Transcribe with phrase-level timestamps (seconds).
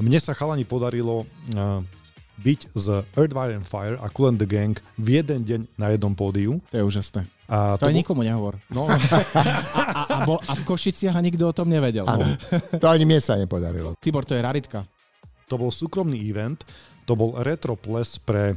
[0.00, 1.22] Mne sa chalani podarilo
[1.52, 1.80] uh,
[2.40, 5.92] byť z Earth, Wire and Fire a Cool and the Gang v jeden deň na
[5.92, 6.56] jednom pódiu.
[6.72, 7.20] To je úžasné.
[7.46, 8.56] A To aj bol- nikomu nehovor.
[8.72, 12.08] No, A, a, a, bol, a v Košiciach nikto o tom nevedel.
[12.08, 12.24] Áno.
[12.80, 13.92] To ani mne sa nepodarilo.
[14.00, 14.80] Tibor, to je raritka.
[15.50, 16.62] to bol súkromný event,
[17.04, 18.54] to bol retro ples pre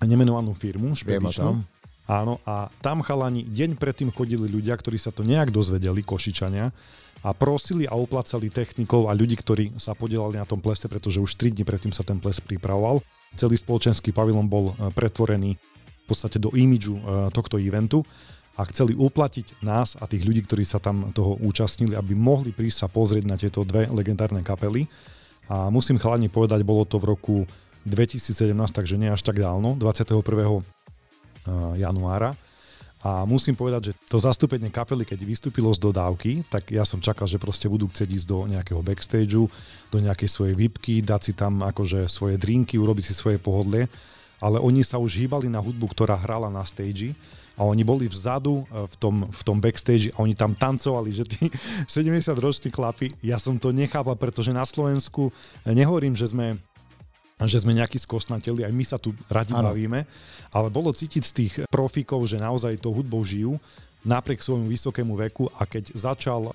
[0.00, 1.58] nemenovanú firmu, špedičnú.
[2.06, 6.70] Áno, a tam chalani deň predtým chodili ľudia, ktorí sa to nejak dozvedeli, Košičania,
[7.20, 11.36] a prosili a oplacali technikov a ľudí, ktorí sa podielali na tom plese, pretože už
[11.36, 13.04] 3 dní predtým sa ten ples pripravoval.
[13.36, 18.00] Celý spoločenský pavilon bol e, pretvorený v podstate do imidžu e, tohto eventu
[18.56, 22.84] a chceli uplatiť nás a tých ľudí, ktorí sa tam toho účastnili, aby mohli prísť
[22.84, 24.88] sa pozrieť na tieto dve legendárne kapely.
[25.50, 27.36] A musím chalani povedať, bolo to v roku
[27.84, 30.20] 2017, takže nie až tak dávno, 21.
[31.80, 32.36] januára.
[33.00, 37.24] A musím povedať, že to zastúpenie kapely, keď vystúpilo z dodávky, tak ja som čakal,
[37.24, 39.48] že proste budú chcieť ísť do nejakého backstageu,
[39.88, 43.88] do nejakej svojej výpky, dať si tam akože svoje drinky, urobiť si svoje pohodlie,
[44.44, 47.16] ale oni sa už hýbali na hudbu, ktorá hrala na stage
[47.56, 51.24] a oni boli vzadu e, v tom, v tom backstage a oni tam tancovali, že
[51.28, 51.48] tí
[51.88, 55.28] 70-roční chlapi, ja som to nechápal, pretože na Slovensku
[55.64, 56.56] e, nehovorím, že sme
[57.48, 59.72] že sme nejakí skosnateli, aj my sa tu radi Áno.
[59.72, 60.04] bavíme,
[60.52, 63.56] ale bolo cítiť z tých profíkov, že naozaj to hudbou žijú,
[64.04, 66.52] napriek svojmu vysokému veku a keď začal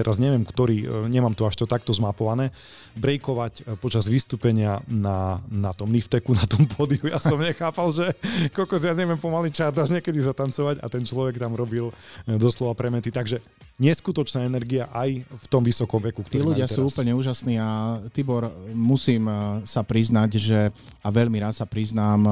[0.00, 2.48] teraz neviem, ktorý, e, nemám to až to takto zmapované,
[2.96, 7.04] breakovať e, počas vystúpenia na, na tom nifteku, na tom pódiu.
[7.12, 8.16] Ja som nechápal, že
[8.56, 12.72] kokos, ja neviem pomaly čát až niekedy zatancovať a ten človek tam robil e, doslova
[12.72, 13.12] premety.
[13.12, 13.44] Takže
[13.76, 19.24] neskutočná energia aj v tom vysokom veku, Tí ľudia sú úplne úžasní a Tibor, musím
[19.64, 20.58] sa priznať, že
[21.00, 22.22] a veľmi rád sa priznám,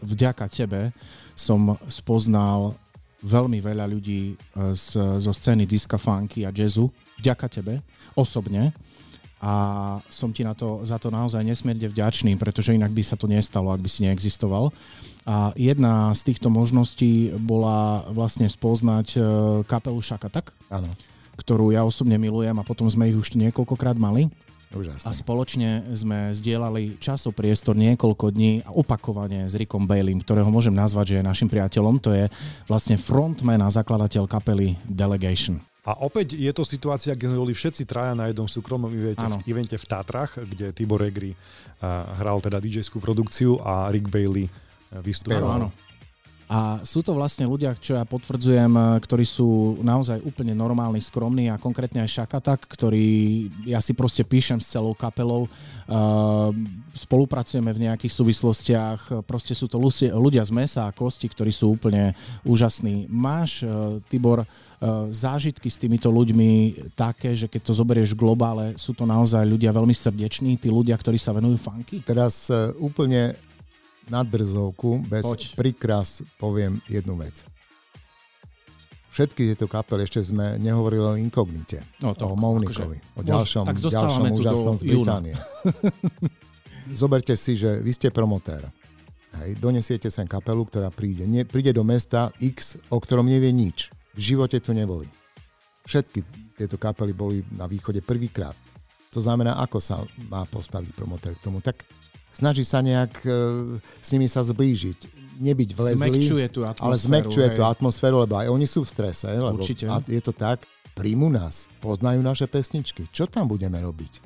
[0.00, 0.96] vďaka tebe
[1.36, 2.72] som spoznal
[3.24, 4.36] veľmi veľa ľudí
[4.76, 4.88] z,
[5.20, 6.92] zo scény diska funky a jazzu.
[7.20, 7.84] Vďaka tebe,
[8.18, 8.74] osobne.
[9.44, 9.52] A
[10.08, 13.76] som ti na to, za to naozaj nesmierne vďačný, pretože inak by sa to nestalo,
[13.76, 14.72] ak by si neexistoval.
[15.28, 19.22] A jedna z týchto možností bola vlastne spoznať eh,
[19.68, 20.88] kapelu Šakatak, Áno,
[21.36, 24.32] ktorú ja osobne milujem a potom sme ich už tu niekoľkokrát mali
[24.74, 25.12] a úžasné.
[25.14, 31.16] spoločne sme zdieľali časopriestor niekoľko dní a opakovane s Rickom Baileym, ktorého môžem nazvať, že
[31.20, 32.02] je našim priateľom.
[32.02, 32.26] To je
[32.66, 35.62] vlastne frontman a zakladateľ kapely Delegation.
[35.84, 39.36] A opäť je to situácia, kde sme boli všetci traja na jednom súkromnom evente, Áno.
[39.36, 41.36] v evente v Tatrach, kde Tibor Egri uh,
[42.24, 45.44] hral teda DJ-skú produkciu a Rick Bailey uh, vystúpil.
[45.44, 45.93] Áno, áno.
[46.48, 51.48] A sú to vlastne ľudia, čo ja potvrdzujem, eh, ktorí sú naozaj úplne normálni, skromní
[51.48, 56.50] a konkrétne aj Šakatak, ktorý ja si proste píšem s celou kapelou, uh,
[56.94, 59.82] spolupracujeme v nejakých súvislostiach, proste sú to
[60.14, 62.14] ľudia z mesa a kosti, ktorí sú úplne
[62.46, 63.10] úžasní.
[63.10, 64.46] Máš, uh, Tibor,
[65.10, 69.72] zážitky s týmito ľuďmi také, že keď to zoberieš v globále, sú to naozaj ľudia
[69.72, 72.04] veľmi srdeční, tí ľudia, ktorí sa venujú funky?
[72.04, 73.32] Teraz e, úplne
[74.06, 75.40] na drzovku, bez Poď.
[75.54, 77.44] prikrás poviem jednu vec.
[79.08, 83.30] Všetky tieto kapely, ešte sme nehovorili o Inkognite, No to o akože- Mounikovi, o môž-
[83.30, 84.82] ďalšom, tak ďalšom úžasnom z.
[84.84, 85.34] Británie.
[86.92, 88.66] Zoberte si, že vy ste promotér.
[89.34, 91.24] Hej, donesiete sem kapelu, ktorá príde.
[91.24, 93.88] Nie, príde do mesta X, o ktorom nevie nič.
[94.14, 95.06] V živote tu neboli.
[95.82, 96.22] Všetky
[96.54, 98.54] tieto kapely boli na východe prvýkrát.
[99.10, 101.58] To znamená, ako sa má postaviť promotér k tomu.
[101.58, 101.82] Tak
[102.34, 103.30] snaží sa nejak e,
[103.80, 105.24] s nimi sa zblížiť.
[105.34, 107.56] Nebyť vlezlý, Zmekčuje tú ale atmosféru, zmekčuje hej.
[107.58, 109.26] tú atmosféru, lebo aj oni sú v strese.
[109.30, 109.90] Lebo Určite.
[109.90, 110.62] A je to tak,
[110.94, 113.10] príjmu nás, poznajú naše pesničky.
[113.10, 114.22] Čo tam budeme robiť?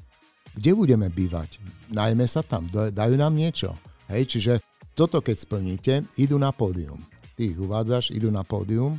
[0.52, 1.64] Kde budeme bývať?
[1.88, 3.72] Najmä sa tam, da- dajú nám niečo.
[4.12, 4.52] Hej, čiže
[4.92, 7.00] toto keď splníte, idú na pódium.
[7.38, 8.98] Ty ich uvádzaš, idú na pódium,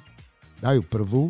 [0.64, 1.30] dajú prvú,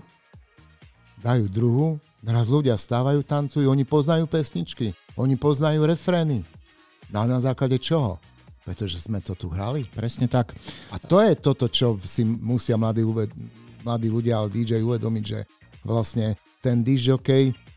[1.19, 1.87] dajú druhú,
[2.21, 6.45] naraz ľudia vstávajú, tancujú, oni poznajú pesničky, oni poznajú refrény.
[7.09, 8.21] No ale na základe čoho?
[8.65, 9.81] Pretože sme to tu hrali.
[9.89, 10.53] Presne tak.
[10.93, 13.33] A to je toto, čo si musia mladí, uved-
[13.81, 15.39] mladí ľudia, ale DJ uvedomiť, že
[15.81, 17.17] vlastne ten DJ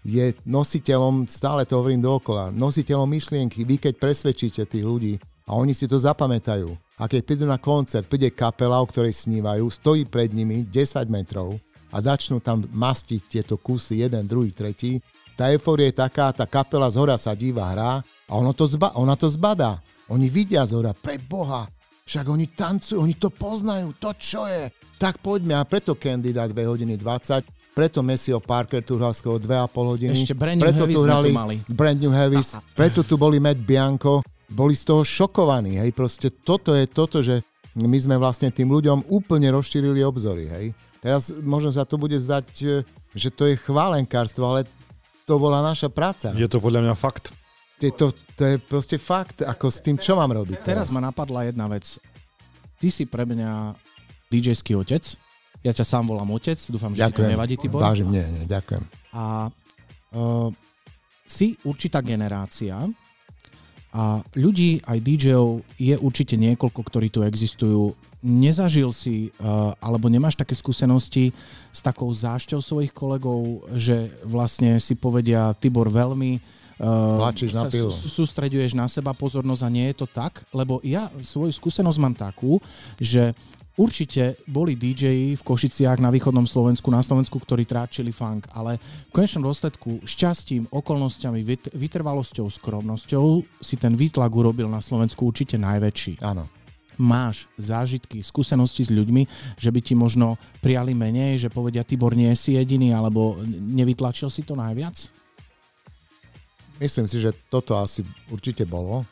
[0.03, 3.62] je nositeľom, stále to hovorím dookola, nositeľom myšlienky.
[3.62, 5.14] Vy keď presvedčíte tých ľudí
[5.46, 6.75] a oni si to zapamätajú.
[6.99, 11.56] A keď prídu na koncert, príde kapela, o ktorej snívajú, stojí pred nimi 10 metrov
[11.94, 14.99] a začnú tam mastiť tieto kusy, jeden, druhý, tretí,
[15.38, 18.96] tá eufória je taká, tá kapela z hora sa díva, hrá a ono to zba,
[18.96, 19.76] ona to zbadá.
[20.08, 21.69] Oni vidia z hora, pre Boha,
[22.08, 24.73] však oni tancujú, oni to poznajú, to čo je.
[24.96, 29.37] Tak poďme a preto Candy dá 2 hodiny 20, preto Messio Parker tu hral skoro
[29.37, 30.17] 2,5 hodiny.
[30.17, 31.56] Ešte Brand New preto Heavies sme tu mali.
[31.69, 36.73] Brand New Heavies, preto tu boli Matt Bianco, boli z toho šokovaní, hej, proste toto
[36.73, 37.44] je toto, že
[37.76, 40.67] my sme vlastne tým ľuďom úplne rozšírili obzory, hej.
[41.00, 42.84] Teraz možno sa to bude zdať, e,
[43.17, 44.69] že to je chválenkárstvo, ale
[45.25, 46.31] to bola naša práca.
[46.37, 47.32] Je to podľa mňa fakt.
[47.82, 48.06] Je to,
[48.38, 50.94] to je proste fakt, ako s tým, čo mám robiť Teraz teraz.
[50.94, 51.99] ma napadla jedna vec.
[52.79, 53.75] Ty si pre mňa
[54.31, 55.02] DJ-ský otec.
[55.62, 57.82] Ja ťa sám volám otec, dúfam, že ti to nevadí, Tibor.
[57.84, 58.82] Vážim, nie, nie, ďakujem.
[59.14, 59.46] A
[60.17, 60.49] uh,
[61.23, 62.82] si určitá generácia
[63.93, 67.93] a ľudí, aj DJov, je určite niekoľko, ktorí tu existujú.
[68.25, 71.31] Nezažil si, uh, alebo nemáš také skúsenosti
[71.70, 76.40] s takou zášťou svojich kolegov, že vlastne si povedia, Tibor, veľmi
[76.78, 77.90] uh, Tlačíš na sa pilu.
[77.90, 82.14] sú- sústreďuješ na seba pozornosť a nie je to tak, lebo ja svoju skúsenosť mám
[82.16, 82.56] takú,
[82.96, 83.34] že
[83.72, 89.12] určite boli DJ v Košiciach na východnom Slovensku, na Slovensku, ktorí tráčili funk, ale v
[89.16, 96.20] konečnom dôsledku šťastím, okolnostiami, vyt- vytrvalosťou, skromnosťou si ten výtlak urobil na Slovensku určite najväčší.
[96.20, 96.44] Áno.
[97.00, 99.24] Máš zážitky, skúsenosti s ľuďmi,
[99.56, 104.44] že by ti možno prijali menej, že povedia Tibor nie si jediný, alebo nevytlačil si
[104.44, 104.92] to najviac?
[106.82, 109.06] Myslím si, že toto asi určite bolo.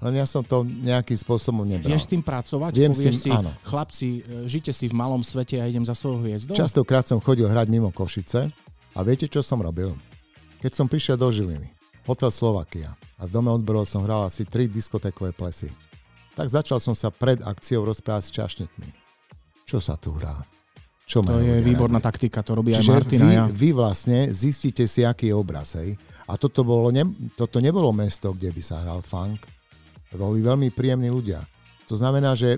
[0.00, 1.86] Len ja som to nejakým spôsobom nebral.
[1.86, 2.72] Vieš s tým pracovať?
[2.74, 3.50] Viem s Povieš tým, si, áno.
[3.62, 6.56] chlapci, e, žite si v malom svete a idem za svojou hviezdou?
[6.56, 8.50] Častokrát som chodil hrať mimo Košice
[8.96, 9.94] a viete, čo som robil?
[10.64, 11.70] Keď som prišiel do Žiliny,
[12.10, 15.70] hotel Slovakia a v dome odborov som hral asi tri diskotékové plesy.
[16.34, 18.88] Tak začal som sa pred akciou rozprávať s čašníkmi.
[19.62, 20.34] Čo sa tu hrá?
[21.04, 22.08] Čo To je výborná radi?
[22.08, 23.44] taktika, to robí aj Čiže Martin a vy, ja.
[23.52, 25.76] vy vlastne zistíte si, aký je obraz.
[25.76, 26.00] Hej?
[26.24, 27.04] A toto, bolo ne,
[27.36, 29.44] toto nebolo mesto, kde by sa hral funk.
[30.16, 31.44] Boli veľmi príjemní ľudia.
[31.92, 32.56] To znamená, že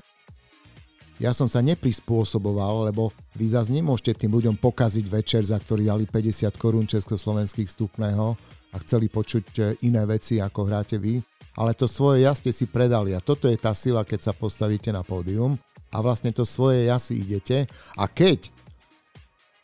[1.17, 6.05] ja som sa neprispôsoboval, lebo vy zase nemôžete tým ľuďom pokaziť večer, za ktorý dali
[6.05, 8.37] 50 korún československých vstupného
[8.71, 11.19] a chceli počuť e, iné veci, ako hráte vy.
[11.57, 14.93] Ale to svoje ja ste si predali a toto je tá sila, keď sa postavíte
[14.93, 15.57] na pódium
[15.97, 17.65] a vlastne to svoje ja si idete
[17.97, 18.53] a keď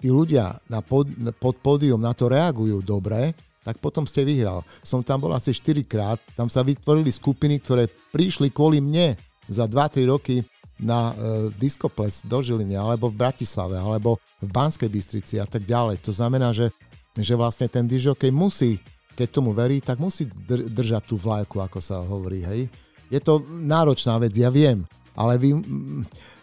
[0.00, 1.06] tí ľudia na pod,
[1.36, 4.66] pod pódium na to reagujú dobre, tak potom ste vyhral.
[4.82, 9.14] Som tam bol asi 4 krát, tam sa vytvorili skupiny, ktoré prišli kvôli mne
[9.46, 10.42] za 2-3 roky
[10.82, 16.02] na e, diskoples do Žiliny, alebo v Bratislave, alebo v Banskej Bystrici a tak ďalej.
[16.02, 16.74] To znamená, že,
[17.14, 18.82] že vlastne ten dižokej musí,
[19.14, 22.66] keď tomu verí, tak musí dr- držať tú vlajku, ako sa hovorí, hej.
[23.06, 24.82] Je to náročná vec, ja viem,
[25.16, 25.50] ale vy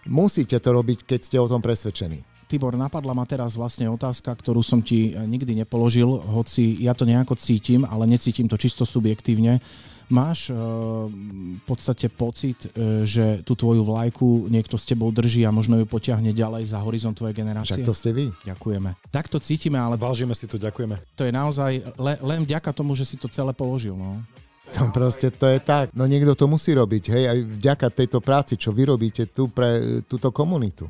[0.09, 2.25] musíte to robiť, keď ste o tom presvedčení.
[2.49, 7.05] Tibor, napadla ma teraz vlastne otázka, ktorú som ti e, nikdy nepoložil, hoci ja to
[7.05, 9.61] nejako cítim, ale necítim to čisto subjektívne.
[10.09, 15.53] Máš e, v podstate pocit, e, že tú tvoju vlajku niekto s tebou drží a
[15.53, 17.85] možno ju potiahne ďalej za horizont tvojej generácie?
[17.85, 18.33] Však to ste vy.
[18.41, 18.97] Ďakujeme.
[19.13, 20.97] Tak to cítime, ale Vážime si to, ďakujeme.
[21.13, 23.93] to je naozaj le, len vďaka tomu, že si to celé položil.
[23.93, 24.25] No.
[24.77, 25.89] To proste to je tak.
[25.97, 29.69] No niekto to musí robiť, hej, aj vďaka tejto práci, čo vy robíte tu pre
[29.77, 30.85] e, túto komunitu.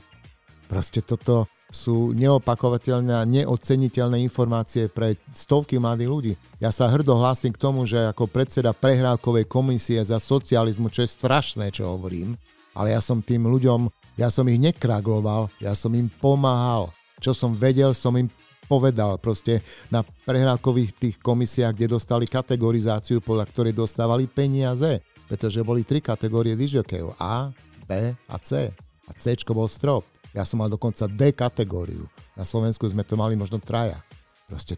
[0.67, 6.33] Proste toto sú neopakovateľné a neoceniteľné informácie pre stovky mladých ľudí.
[6.57, 11.13] Ja sa hrdo hlásim k tomu, že ako predseda prehrávkovej komisie za socializmu, čo je
[11.13, 12.33] strašné, čo hovorím,
[12.73, 13.85] ale ja som tým ľuďom,
[14.17, 16.89] ja som ich nekragloval, ja som im pomáhal.
[17.21, 18.31] Čo som vedel, som im
[18.69, 25.81] povedal proste na prehrávkových tých komisiách, kde dostali kategorizáciu, podľa ktorej dostávali peniaze, pretože boli
[25.81, 27.17] tri kategórie dižokejov.
[27.17, 27.49] A,
[27.89, 28.69] B a C.
[29.09, 30.05] A C bol strop.
[30.29, 32.05] Ja som mal dokonca D kategóriu.
[32.37, 33.97] Na Slovensku sme to mali možno traja.
[34.45, 34.77] Proste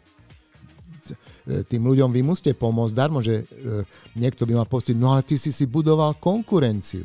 [1.44, 3.46] e, tým ľuďom vy musíte pomôcť darmo, že e,
[4.16, 7.04] niekto by mal pocit, no ale ty si si budoval konkurenciu.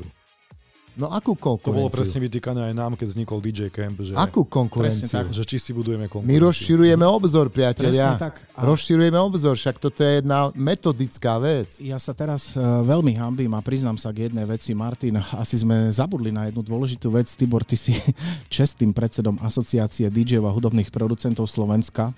[0.97, 1.93] No akú To bolo konkurenciu?
[1.93, 5.13] presne vytýkané aj nám, keď vznikol DJ Camp, že, Akú konkurenciu?
[5.13, 5.29] tak.
[5.29, 6.33] že či si budujeme konkurenciu.
[6.33, 7.93] My rozširujeme obzor, priatelia.
[7.93, 8.41] Presne tak.
[8.55, 11.77] A- Rozširujeme obzor, však toto je jedna metodická vec.
[11.79, 14.73] Ja sa teraz e, veľmi hambím a priznám sa k jednej veci.
[14.73, 17.29] Martin, asi sme zabudli na jednu dôležitú vec.
[17.29, 17.93] Tibor, ty si
[18.49, 22.09] čestým predsedom Asociácie DJov a hudobných producentov Slovenska.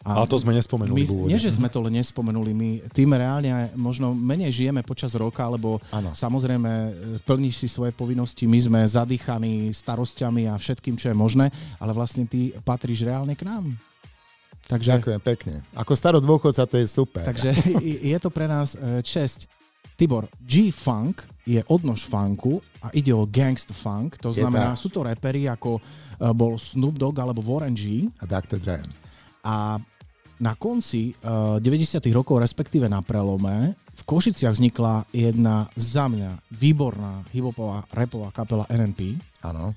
[0.00, 4.16] Ale to sme nespomenuli My, nie, že sme to len nespomenuli, my tým reálne možno
[4.16, 6.16] menej žijeme počas roka, lebo Áno.
[6.16, 6.90] samozrejme e,
[7.28, 12.24] plníš si svoje povinnosti, my sme zadýchaní starosťami a všetkým, čo je možné, ale vlastne
[12.24, 13.76] ty patríš reálne k nám.
[14.72, 15.54] Takže, Ďakujem pekne.
[15.76, 17.20] Ako starodôchodca to je super.
[17.20, 17.52] takže
[18.16, 19.52] je to pre nás e, česť.
[20.00, 25.04] Tibor, G-Funk je odnož funku a ide o gangsta funk, to Je znamená, sú to
[25.04, 25.80] repery ako e,
[26.32, 28.56] bol Snoop Dogg alebo Warren G, A Dr.
[28.56, 28.80] Dre.
[29.44, 29.80] A
[30.40, 32.00] na konci uh, 90.
[32.16, 39.20] rokov, respektíve na prelome, v Košiciach vznikla jedna za mňa výborná hiphopová rapová kapela NNP
[39.44, 39.76] Áno.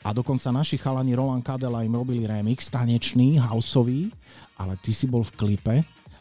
[0.00, 4.08] a dokonca naši chalani Roland Kadela im robili remix, tanečný, houseový,
[4.56, 5.74] ale ty si bol v klipe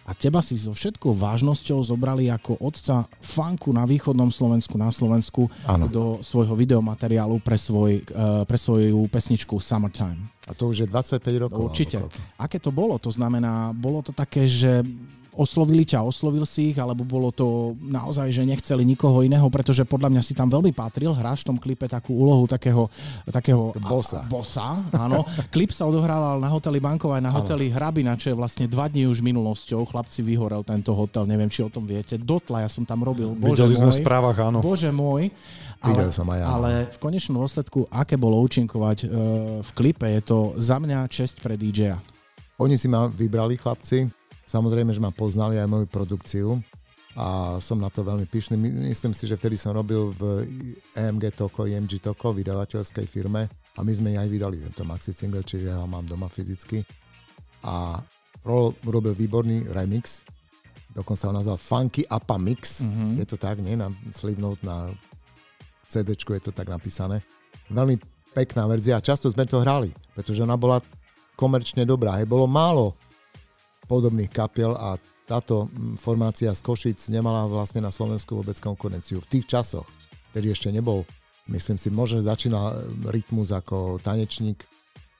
[0.09, 5.45] a teba si so všetkou vážnosťou zobrali ako otca funku na východnom Slovensku, na Slovensku
[5.69, 5.85] Áno.
[5.85, 10.17] do svojho videomateriálu pre, svoj, uh, pre svoju pesničku Summertime.
[10.49, 11.61] A to už je 25 rokov.
[11.61, 12.01] Určite.
[12.41, 12.97] Aké to bolo?
[12.97, 14.81] To znamená, bolo to také, že
[15.37, 20.09] oslovili ťa, oslovil si ich, alebo bolo to naozaj, že nechceli nikoho iného, pretože podľa
[20.13, 22.89] mňa si tam veľmi patril, hráš v tom klipe takú úlohu takého,
[23.29, 24.25] takého bossa.
[24.25, 25.21] bossa áno.
[25.53, 29.05] Klip sa odohrával na hoteli Bankova aj na hoteli Hrabina, čo je vlastne dva dní
[29.09, 29.85] už minulosťou.
[29.85, 32.17] Chlapci vyhorel tento hotel, neviem, či o tom viete.
[32.17, 33.33] Dotla, ja som tam robil.
[33.33, 34.59] Bože Videli môj, sme v správach, áno.
[34.59, 35.31] Bože môj.
[35.79, 36.45] Ale, som aj ja.
[36.51, 39.09] ale v konečnom dôsledku, aké bolo účinkovať uh,
[39.63, 41.95] v klipe, je to za mňa čest pre DJ-a.
[42.59, 44.18] Oni si ma vybrali chlapci,
[44.49, 46.57] samozrejme, že ma poznali aj moju produkciu
[47.13, 48.57] a som na to veľmi pyšný.
[48.57, 50.49] My- Myslím si, že vtedy som robil v
[50.97, 53.45] EMG Toko, EMG Toko, vydavateľskej firme
[53.77, 56.81] a my sme aj vydali tento maxi single, čiže ho mám doma fyzicky.
[57.61, 58.01] A
[58.39, 60.23] Rolo urobil výborný remix,
[60.95, 63.19] dokonca ho nazval Funky Appa Mix, mm-hmm.
[63.19, 63.75] je to tak, nie?
[63.75, 64.87] Na Slipnote, na
[65.83, 67.19] CD je to tak napísané.
[67.67, 67.99] Veľmi
[68.31, 70.79] pekná verzia a často sme to hrali, pretože ona bola
[71.35, 72.15] komerčne dobrá.
[72.15, 72.95] Hej, bolo málo
[73.89, 79.17] podobných kapiel a táto mm, formácia z Košic nemala vlastne na Slovensku vôbec konkurenciu.
[79.25, 79.89] V tých časoch,
[80.33, 81.05] ktorý ešte nebol,
[81.49, 82.75] myslím si, možno začínal e,
[83.09, 84.61] rytmus ako tanečník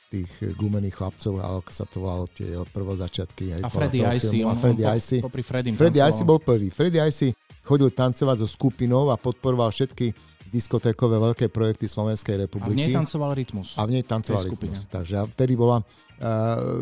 [0.10, 3.62] tých gumených chlapcov, ale ako sa to volalo tie jeho prvozačiatky.
[3.62, 5.18] A Freddy Icy, a Freddy Icy.
[5.22, 5.70] popri Freddy.
[6.02, 6.74] Icy bol prvý.
[6.74, 7.30] Freddy Icy
[7.62, 10.10] chodil tancovať so skupinou a podporoval všetky
[10.50, 12.76] diskotékové veľké projekty Slovenskej A v republiky.
[12.76, 13.78] nej tancoval rytmus.
[13.78, 14.74] A v nej tancoval skupine.
[14.74, 14.90] rytmus.
[14.90, 15.86] Takže a vtedy bola uh,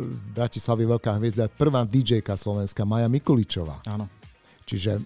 [0.08, 3.84] z Bratislavy veľká hviezda, prvá DJ-ka slovenská, Maja Mikuličová.
[3.86, 4.08] Áno.
[4.64, 5.04] Čiže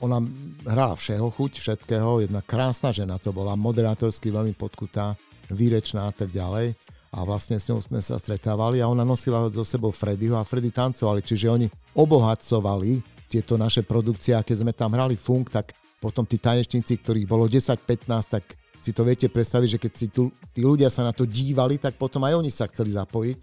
[0.00, 0.18] ona
[0.64, 5.14] hrala všeho chuť, všetkého, jedna krásna žena to bola, moderátorsky veľmi podkutá,
[5.52, 6.72] výrečná a tak ďalej.
[7.10, 10.70] A vlastne s ňou sme sa stretávali a ona nosila so sebou Freddyho a Freddy
[10.70, 11.66] tancovali, čiže oni
[11.98, 17.28] obohacovali tieto naše produkcie a keď sme tam hrali funk, tak potom tí tanečníci, ktorých
[17.28, 18.44] bolo 10-15, tak
[18.80, 22.00] si to viete predstaviť, že keď si tu, tí ľudia sa na to dívali, tak
[22.00, 23.40] potom aj oni sa chceli zapojiť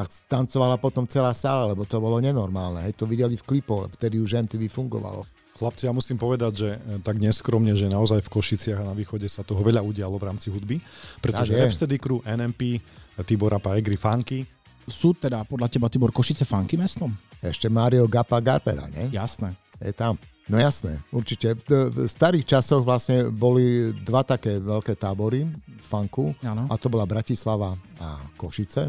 [0.00, 2.80] a tancovala potom celá sála, lebo to bolo nenormálne.
[2.88, 5.28] Hej, to videli v klipoch, lebo vtedy už MTV fungovalo.
[5.60, 9.28] Chlapci, ja musím povedať, že e, tak neskromne, že naozaj v Košiciach a na východe
[9.28, 10.80] sa toho veľa udialo v rámci hudby,
[11.20, 11.52] pretože.
[11.52, 12.80] Epsteady Crew, NMP,
[13.26, 14.46] Tibora Paegri, Funky,
[14.88, 17.12] Sú teda podľa teba, Tibor, Košice funky mestom?
[17.44, 19.12] Ešte Mario Gapa Garpera, nie?
[19.12, 19.52] Jasné.
[19.84, 20.16] Je tam.
[20.48, 21.52] No jasné, určite.
[21.68, 25.44] V starých časoch vlastne boli dva také veľké tábory
[25.84, 26.64] funku Áno.
[26.72, 28.88] a to bola Bratislava a Košice.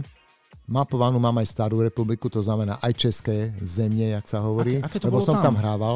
[0.72, 5.12] Mapovanú mám aj starú republiku, to znamená aj české zemne, jak sa hovorí, aké to
[5.12, 5.51] lebo som tam?
[5.51, 5.96] tam hrával.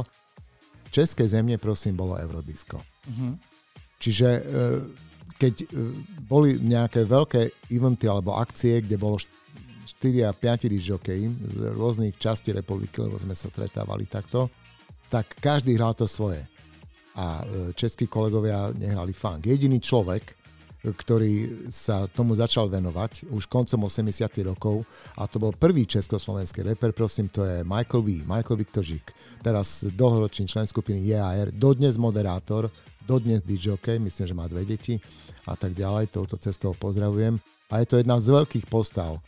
[0.92, 2.84] České zemne, prosím, bolo Eurodisco.
[3.08, 3.40] Mhm.
[4.04, 4.42] Čiže e,
[5.40, 5.66] keď e,
[6.28, 12.52] boli nejaké veľké eventy alebo akcie, kde bolo 4 a 5 disjokeji z rôznych častí
[12.52, 14.52] republiky, lebo sme sa stretávali takto,
[15.10, 16.44] tak každý hral to svoje.
[17.14, 19.46] A e, českí kolegovia nehrali funk.
[19.46, 20.34] Jediný človek, e,
[20.90, 21.34] ktorý
[21.70, 24.82] sa tomu začal venovať už koncom 80 rokov
[25.14, 28.26] a to bol prvý československý reper, prosím, to je Michael V.
[28.26, 29.14] Michael Viktožík.
[29.46, 32.74] Teraz dlhoročný člen skupiny JAR, dodnes moderátor,
[33.06, 34.98] dodnes DJ, myslím, že má dve deti
[35.46, 37.38] a tak ďalej, touto cestou pozdravujem.
[37.70, 39.22] A je to jedna z veľkých postav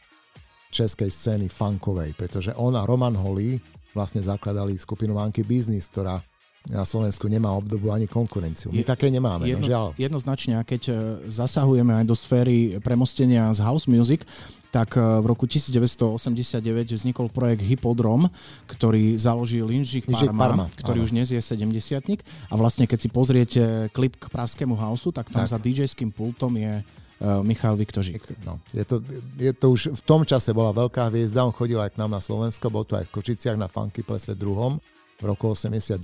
[0.76, 3.62] českej scény funkovej, pretože on a Roman Holý
[3.96, 6.20] vlastne zakladali skupinu Monkey Business, ktorá
[6.66, 8.74] na Slovensku nemá obdobu ani konkurenciu.
[8.74, 9.94] My Je- také nemáme, no žiaľ.
[9.96, 10.94] jednoznačne, a keď e,
[11.30, 14.26] zasahujeme aj do sféry premostenia z house music,
[14.74, 16.58] tak e, v roku 1989
[16.92, 18.26] vznikol projekt Hippodrom,
[18.66, 21.06] ktorý založil Inžik Parma, Parma, ktorý áno.
[21.06, 23.62] už dnes je 70 a vlastne keď si pozriete
[23.94, 25.54] klip k Pražskému houseu, tak tam Tak.
[25.54, 26.82] za DJ-ským pultom je
[27.20, 28.28] Michal Viktožík.
[28.44, 29.00] No, je, to,
[29.40, 32.20] je to už v tom čase bola veľká hviezda, on chodil aj k nám na
[32.20, 34.76] Slovensko, bol tu aj v Košiciach na Funky Plese druhom
[35.16, 35.96] v roku 89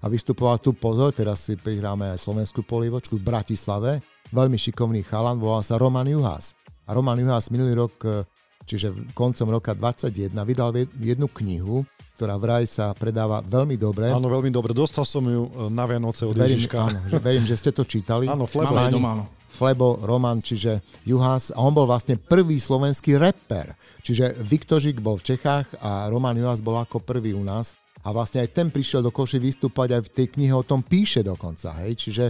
[0.00, 3.90] a vystupoval tu pozor, teraz si prihráme aj slovenskú polievočku v Bratislave,
[4.32, 6.56] veľmi šikovný chalan, volal sa Roman Juhás.
[6.88, 8.24] A Roman Juhás minulý rok, e,
[8.64, 11.84] čiže koncom roka 21, vydal jednu knihu,
[12.16, 14.08] ktorá vraj sa predáva veľmi dobre.
[14.08, 16.76] áno, veľmi dobre, dostal som ju e, na Vianoce od Verím, Ježiška.
[16.80, 18.24] áno, že verím, že ste to čítali.
[18.24, 18.72] Áno, Flebo.
[18.72, 19.24] Máme aj doma, áno.
[19.50, 23.74] Flebo, Roman, čiže Juhás, a on bol vlastne prvý slovenský rapper.
[24.06, 27.74] Čiže Viktožik bol v Čechách a Roman Juhás bol ako prvý u nás.
[28.06, 31.20] A vlastne aj ten prišiel do Koši vystúpať, aj v tej knihe o tom píše
[31.20, 31.98] dokonca, hej.
[31.98, 32.24] Čiže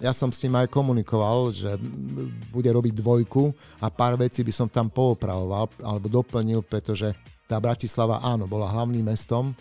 [0.00, 1.76] ja som s ním aj komunikoval, že
[2.48, 3.52] bude robiť dvojku
[3.84, 7.12] a pár vecí by som tam poopravoval alebo doplnil, pretože
[7.44, 9.52] tá Bratislava, áno, bola hlavným mestom,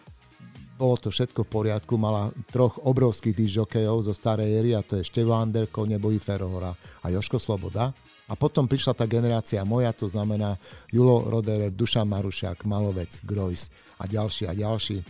[0.80, 5.04] bolo to všetko v poriadku, mala troch obrovských disjokejov zo starej éry a to je
[5.04, 6.72] Števo Anderko, Nebojí Ferohora
[7.04, 7.92] a Joško Sloboda.
[8.30, 10.56] A potom prišla tá generácia moja, to znamená
[10.88, 15.02] Julo Roderer, Dušan Marušiak, Malovec, Grojs a ďalší a ďalší.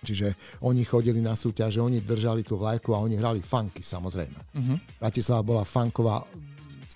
[0.00, 0.32] Čiže
[0.64, 4.40] oni chodili na súťaže, oni držali tú vlajku a oni hrali funky samozrejme.
[4.56, 4.78] Uh-huh.
[4.96, 6.24] Bratislava bola funková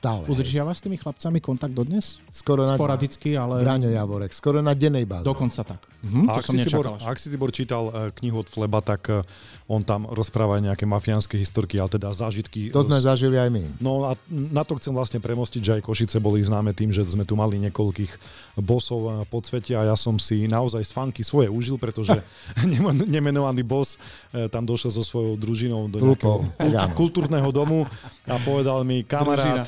[0.04, 0.28] Stále.
[0.28, 2.20] Udržiavaš s tými chlapcami kontakt dodnes?
[2.28, 3.64] Skoro na, Sporadicky, ale...
[3.64, 5.24] Braňo Javorek, skoro na dennej báze.
[5.24, 5.80] Dokonca tak.
[6.04, 9.08] Mhm, to ak, som si Tibor, ak si Tibor čítal eh, knihu od Fleba, tak
[9.08, 9.24] eh,
[9.64, 12.68] on tam rozpráva nejaké mafiánske historky, ale teda zážitky.
[12.68, 13.64] To sme zažili aj my.
[13.80, 17.24] No a na to chcem vlastne premostiť, že aj Košice boli známe tým, že sme
[17.24, 18.12] tu mali niekoľkých
[18.60, 22.12] bosov eh, po svete a ja som si naozaj z fanky svoje užil, pretože
[22.76, 23.96] nemen- nemenovaný bos
[24.52, 26.92] tam došiel so svojou družinou do áno.
[26.92, 27.88] kultúrneho domu
[28.28, 29.64] a povedal mi, kamarát,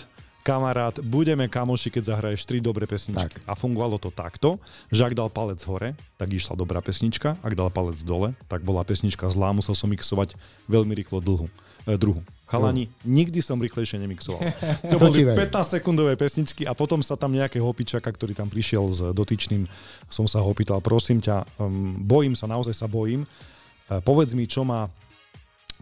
[0.47, 3.43] kamarát, budeme kamoši, keď zahraješ tri dobré pesničky.
[3.43, 3.51] Tak.
[3.51, 4.63] A fungovalo to takto,
[4.95, 8.87] že ak dal palec hore, tak išla dobrá pesnička, ak dal palec dole, tak bola
[8.87, 10.39] pesnička zlá, musel som mixovať
[10.71, 11.51] veľmi rýchlo dlhu,
[11.91, 12.23] e, druhu.
[12.47, 14.39] Chalani, nikdy som rýchlejšie nemixoval.
[14.39, 15.51] To To boli ti verím.
[15.51, 19.67] 15 sekundové pesničky a potom sa tam nejakého hopičaka, ktorý tam prišiel s dotyčným,
[20.07, 24.47] som sa ho opýtal, prosím ťa, um, bojím sa, naozaj sa bojím, e, povedz mi,
[24.47, 24.87] čo má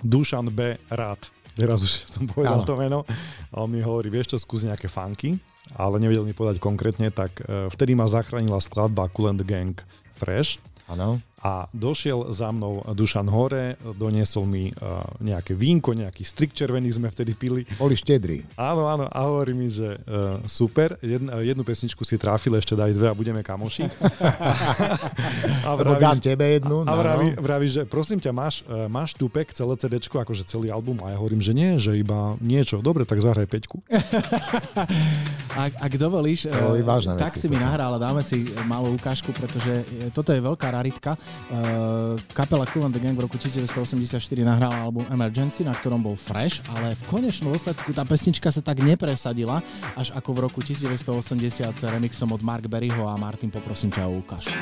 [0.01, 0.81] Dušan B.
[0.89, 1.34] rád.
[1.55, 2.67] Teraz už som povedal Áno.
[2.67, 2.99] to meno.
[3.55, 5.39] A on mi hovorí, vieš čo, skús nejaké funky,
[5.79, 9.75] ale nevedel mi povedať konkrétne, tak e, vtedy ma zachránila skladba Cool and the Gang
[10.15, 10.59] Fresh
[10.91, 11.17] Áno.
[11.45, 17.13] A došiel za mnou Dušan hore, doniesol mi uh, nejaké vínko, nejaký strik červený sme
[17.13, 17.69] vtedy pili.
[17.77, 18.41] Boli štedrí.
[18.57, 22.97] Áno, áno, a hovorí mi, že uh, super, jedna, jednu pesničku si trafil, ešte daj
[22.97, 23.85] dve a budeme kamoši.
[25.69, 26.89] a Lebo dám tebe jednu.
[26.89, 30.73] a no, vraví, vraví, že prosím ťa, máš, e, máš tupek, celé CD, akože celý
[30.73, 30.97] album?
[31.05, 32.81] A ja hovorím, že nie, že iba niečo.
[32.81, 33.85] Dobre, tak zahraj peťku.
[35.55, 36.51] Ak, ak dovolíš,
[36.83, 41.15] vážne tak si mi nahral a dáme si malú ukážku, pretože toto je veľká raritka.
[41.55, 46.17] Eh, Kapela Cool and the Gang v roku 1984 nahrala album Emergency, na ktorom bol
[46.17, 49.61] Fresh, ale v konečnom dôsledku tá pesnička sa tak nepresadila,
[49.95, 54.57] až ako v roku 1980 remixom od Mark Berryho a Martin, poprosím ťa o ukážku.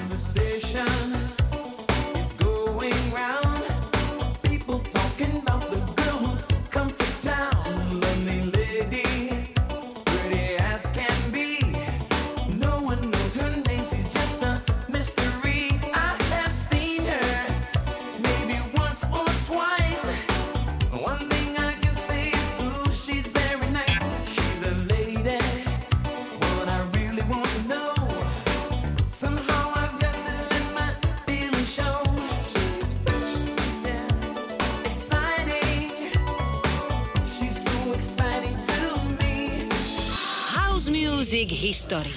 [41.82, 42.14] History.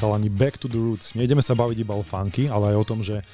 [0.00, 1.12] Chalani, back to the roots.
[1.12, 3.24] Nejdeme sa baviť iba o funky, ale aj o tom, že e,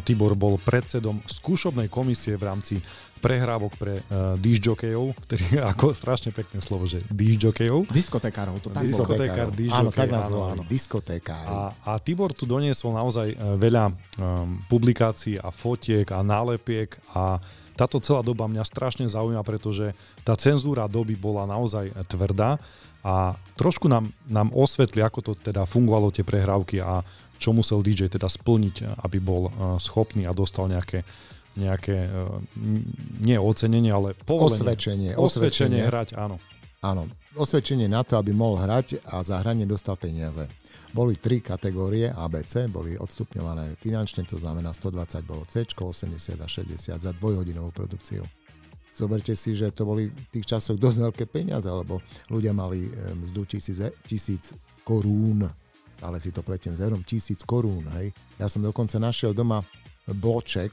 [0.00, 2.80] Tibor bol predsedom skúšobnej komisie v rámci
[3.20, 7.92] prehrávok pre uh, disjokejov, ktorý ako strašne pekné slovo, že disjokejov.
[7.92, 8.88] Diskotekárov, to tak.
[8.88, 10.60] Diskotekár, Áno, tak nás áno, volali.
[10.60, 10.62] áno.
[10.64, 11.52] Diskotékári.
[11.52, 17.36] A, a Tibor tu doniesol naozaj e, veľa um, publikácií a fotiek a nálepiek a
[17.76, 19.92] táto celá doba mňa strašne zaujíma, pretože
[20.24, 22.56] tá cenzúra doby bola naozaj e, tvrdá
[23.06, 27.06] a trošku nám, nám osvetli, ako to teda fungovalo tie prehrávky a
[27.38, 31.06] čo musel DJ teda splniť, aby bol e, schopný a dostal nejaké
[31.56, 32.20] nejaké, e,
[33.24, 34.60] nie ocenenie, ale povolenie.
[34.60, 35.82] Osvedčenie, Osvedčenie osvedčenie.
[35.88, 36.36] hrať, áno.
[36.84, 40.44] Áno, osvedčenie na to, aby mohol hrať a za hranie dostal peniaze.
[40.92, 47.00] Boli tri kategórie ABC, boli odstupňované finančne, to znamená 120 bolo C, 80 a 60
[47.00, 48.22] za dvojhodinovú produkciu.
[48.96, 52.00] Zoberte si, že to boli v tých časoch dosť veľké peniaze, lebo
[52.32, 53.76] ľudia mali eh, mzdu tisíc,
[54.08, 54.56] tisíc
[54.88, 55.44] korún,
[56.00, 58.16] ale si to pletiem s eurom, tisíc korún, hej.
[58.40, 59.60] Ja som dokonca našiel doma
[60.08, 60.72] bloček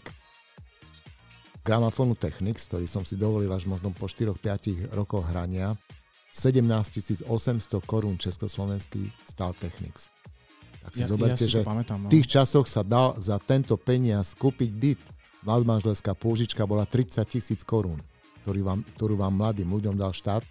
[1.63, 5.75] gramafónu Technics, ktorý som si dovolil až možno po 4-5 rokoch hrania.
[6.33, 7.29] 17 800
[7.85, 10.09] korún československý stal Technics.
[10.83, 12.07] Tak si Ja- ja zoberte, si to že pamätám, no.
[12.09, 15.01] v tých časoch sa dal za tento peniaz kúpiť byt.
[15.43, 17.99] Mladmanželská pôžička bola 30 tisíc korún,
[18.43, 20.43] ktorú vám, ktorú vám mladým ľuďom dal štát,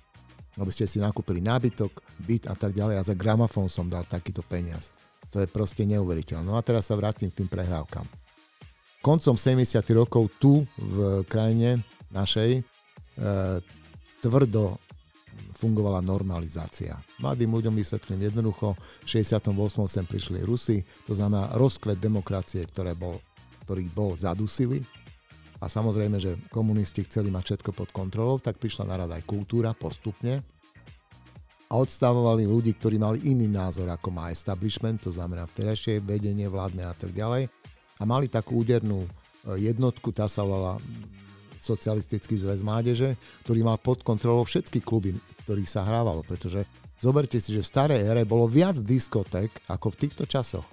[0.56, 4.40] aby ste si nakúpili nábytok, byt a tak ďalej a za gramofón som dal takýto
[4.44, 4.96] peniaz.
[5.32, 6.44] To je proste neuveriteľné.
[6.44, 8.04] No a teraz sa vrátim k tým prehrávkam
[9.02, 9.82] koncom 70.
[9.98, 11.82] rokov tu v krajine
[12.14, 12.60] našej e,
[14.22, 14.78] tvrdo
[15.58, 16.94] fungovala normalizácia.
[17.18, 19.50] Mladým ľuďom vysvetlím jednoducho, v 68.
[19.90, 23.18] sem prišli Rusi, to znamená rozkvet demokracie, ktoré bol,
[23.66, 24.78] ktorý bol zadusili.
[25.62, 29.70] A samozrejme, že komunisti chceli mať všetko pod kontrolou, tak prišla na rad aj kultúra
[29.70, 30.42] postupne
[31.70, 36.84] a odstavovali ľudí, ktorí mali iný názor, ako má establishment, to znamená vtedajšie vedenie vládne
[36.84, 37.46] a tak ďalej.
[37.96, 39.08] A mali takú údernú e,
[39.72, 40.76] jednotku, tá sa volala
[41.62, 43.14] Socialistický zväz mládeže,
[43.46, 46.66] ktorý mal pod kontrolou všetky kluby, v ktorých sa hrávalo, pretože
[46.98, 50.66] zoberte si, že v starej ére bolo viac diskotek ako v týchto časoch.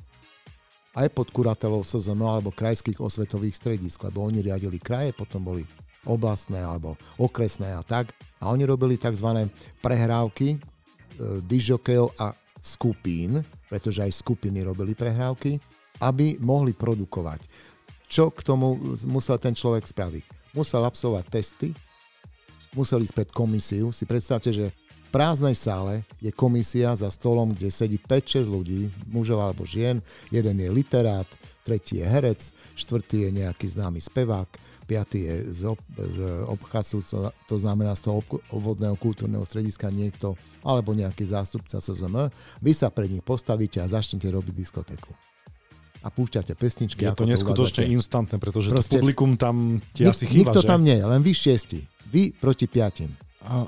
[0.97, 5.62] Aj pod kuratelou SZM alebo krajských osvetových stredisk, lebo oni riadili kraje, potom boli
[6.08, 8.12] oblastné alebo okresné a tak.
[8.41, 9.52] A oni robili tzv.
[9.84, 10.58] prehrávky,
[11.45, 12.32] dižokejov a
[12.63, 15.60] skupín, pretože aj skupiny robili prehrávky,
[15.99, 17.45] aby mohli produkovať.
[18.10, 20.56] Čo k tomu musel ten človek spraviť?
[20.58, 21.69] Musel absolvovať testy,
[22.73, 23.93] musel ísť pred komisiu.
[23.93, 24.73] Si predstavte, že
[25.10, 30.00] prázdnej sále je komisia za stolom, kde sedí 5-6 ľudí, mužov alebo žien.
[30.30, 31.28] Jeden je literát,
[31.62, 32.41] tretí je herec,
[32.74, 34.50] štvrtý je nejaký známy spevák,
[34.86, 36.17] piatý je z, ob, z
[36.50, 37.02] obchasu,
[37.45, 42.30] to znamená z toho obvodného kultúrneho strediska niekto, alebo nejaký zástupca SZM.
[42.60, 45.13] Vy sa pred nich postavíte a začnete robiť diskotéku.
[46.00, 47.04] A púšťate pesničky.
[47.04, 47.91] Je to neskutočne uvádzate.
[47.91, 50.67] instantné, pretože Proste- to publikum tam ti Nik- asi chýba, Nikto že?
[50.67, 51.84] tam nie len vy šiesti.
[52.08, 53.12] Vy proti piatim.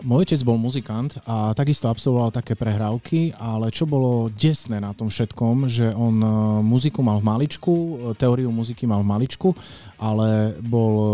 [0.03, 5.07] Môj otec bol muzikant a takisto absolvoval také prehrávky, ale čo bolo desné na tom
[5.07, 6.27] všetkom, že on e,
[6.59, 9.55] muziku mal v maličku, e, teóriu muziky mal v maličku,
[9.95, 11.07] ale bol e,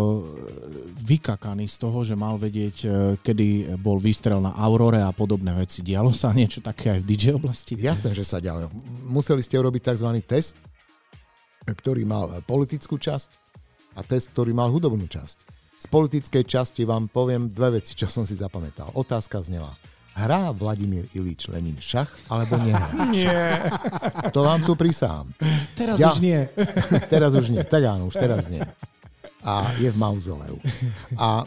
[1.06, 2.78] vykakaný z toho, že mal vedieť,
[3.22, 5.86] kedy bol výstrel na Aurore a podobné veci.
[5.86, 7.78] Dialo sa niečo také aj v DJ oblasti?
[7.78, 8.74] Jasné, že sa ďalej.
[9.06, 10.10] Museli ste urobiť tzv.
[10.26, 10.58] test,
[11.63, 13.30] ktorý mal politickú časť
[13.96, 15.47] a test, ktorý mal hudobnú časť.
[15.78, 18.90] Z politickej časti vám poviem dve veci, čo som si zapamätal.
[18.94, 19.70] Otázka znela.
[20.18, 22.90] Hrá Vladimír Ilič Lenin šach alebo nehrá?
[23.13, 23.70] Nie.
[24.34, 25.30] To vám tu prisám.
[25.78, 26.50] Teraz Ja- už nie.
[27.13, 27.62] teraz už nie.
[27.62, 28.66] Tak áno, už teraz nie.
[29.46, 30.58] A je v mauzoleu.
[31.22, 31.46] A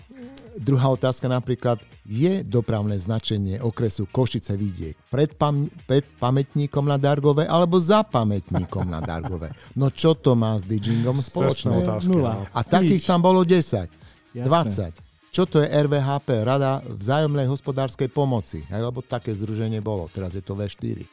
[0.55, 7.47] druhá otázka napríklad, je dopravné značenie okresu Košice vidiek pred, pam- pred pamätníkom na Dargove
[7.47, 9.51] alebo za pamätníkom na Dargove?
[9.75, 11.75] No čo to má s Cestná spoločné?
[12.07, 12.35] Nula.
[12.39, 12.47] no.
[12.55, 13.11] A takých Nič.
[13.11, 13.91] tam bolo 10,
[14.35, 14.93] Jasné.
[14.95, 15.31] 20.
[15.31, 18.67] Čo to je RVHP, Rada vzájomnej hospodárskej pomoci?
[18.67, 21.07] Hej, lebo také združenie bolo, teraz je to V4.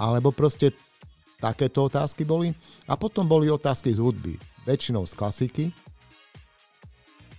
[0.00, 0.72] Alebo proste
[1.36, 2.56] takéto otázky boli.
[2.88, 5.64] A potom boli otázky z hudby, väčšinou z klasiky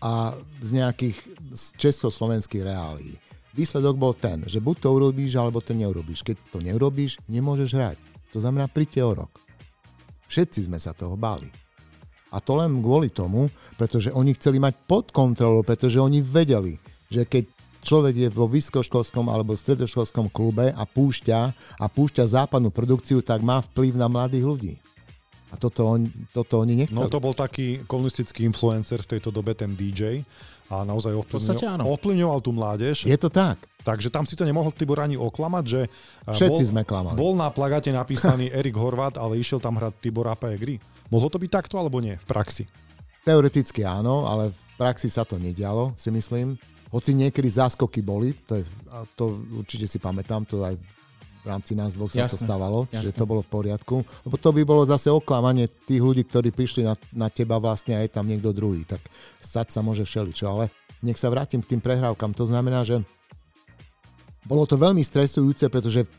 [0.02, 1.18] a z nejakých
[1.54, 3.18] z československých reálií.
[3.52, 6.24] Výsledok bol ten, že buď to urobíš, alebo to neurobíš.
[6.24, 8.00] Keď to neurobíš, nemôžeš hrať.
[8.32, 9.32] To znamená, príďte o rok.
[10.32, 11.52] Všetci sme sa toho báli.
[12.32, 16.80] A to len kvôli tomu, pretože oni chceli mať pod kontrolou, pretože oni vedeli,
[17.12, 17.44] že keď
[17.84, 21.40] človek je vo vysokoškolskom alebo stredoškolskom klube a púšťa
[21.82, 24.74] a púšťa západnú produkciu, tak má vplyv na mladých ľudí.
[25.52, 27.12] A toto, on, toto oni No nechceli.
[27.12, 30.24] to bol taký komunistický influencer v tejto dobe, ten DJ
[30.72, 33.04] a naozaj ovplyvňoval, ovplyvňoval tú mládež.
[33.04, 33.60] Je to tak.
[33.82, 35.82] Takže tam si to nemohol Tibor ani oklamať, že
[36.24, 37.18] a, Všetci bol, sme klamali.
[37.18, 40.80] Bol na plagáte napísaný Erik Horvat, ale išiel tam hrať Tibor Apegri.
[41.12, 42.64] Mohlo to byť takto alebo nie v praxi?
[43.28, 46.56] Teoreticky áno, ale v praxi sa to nedialo, si myslím.
[46.90, 48.64] Hoci niekedy záskoky boli, to, je,
[49.16, 50.76] to určite si pamätám, to aj
[51.42, 53.20] v rámci nás dvoch sa to stávalo, čiže jasné.
[53.20, 54.06] to bolo v poriadku.
[54.26, 58.06] Lebo to by bolo zase oklamanie tých ľudí, ktorí prišli na, na teba vlastne a
[58.06, 58.86] je tam niekto druhý.
[58.86, 59.02] Tak
[59.42, 60.70] stať sa môže všeličo, ale
[61.02, 62.38] nech sa vrátim k tým prehrávkam.
[62.38, 63.02] To znamená, že
[64.46, 66.10] bolo to veľmi stresujúce, pretože v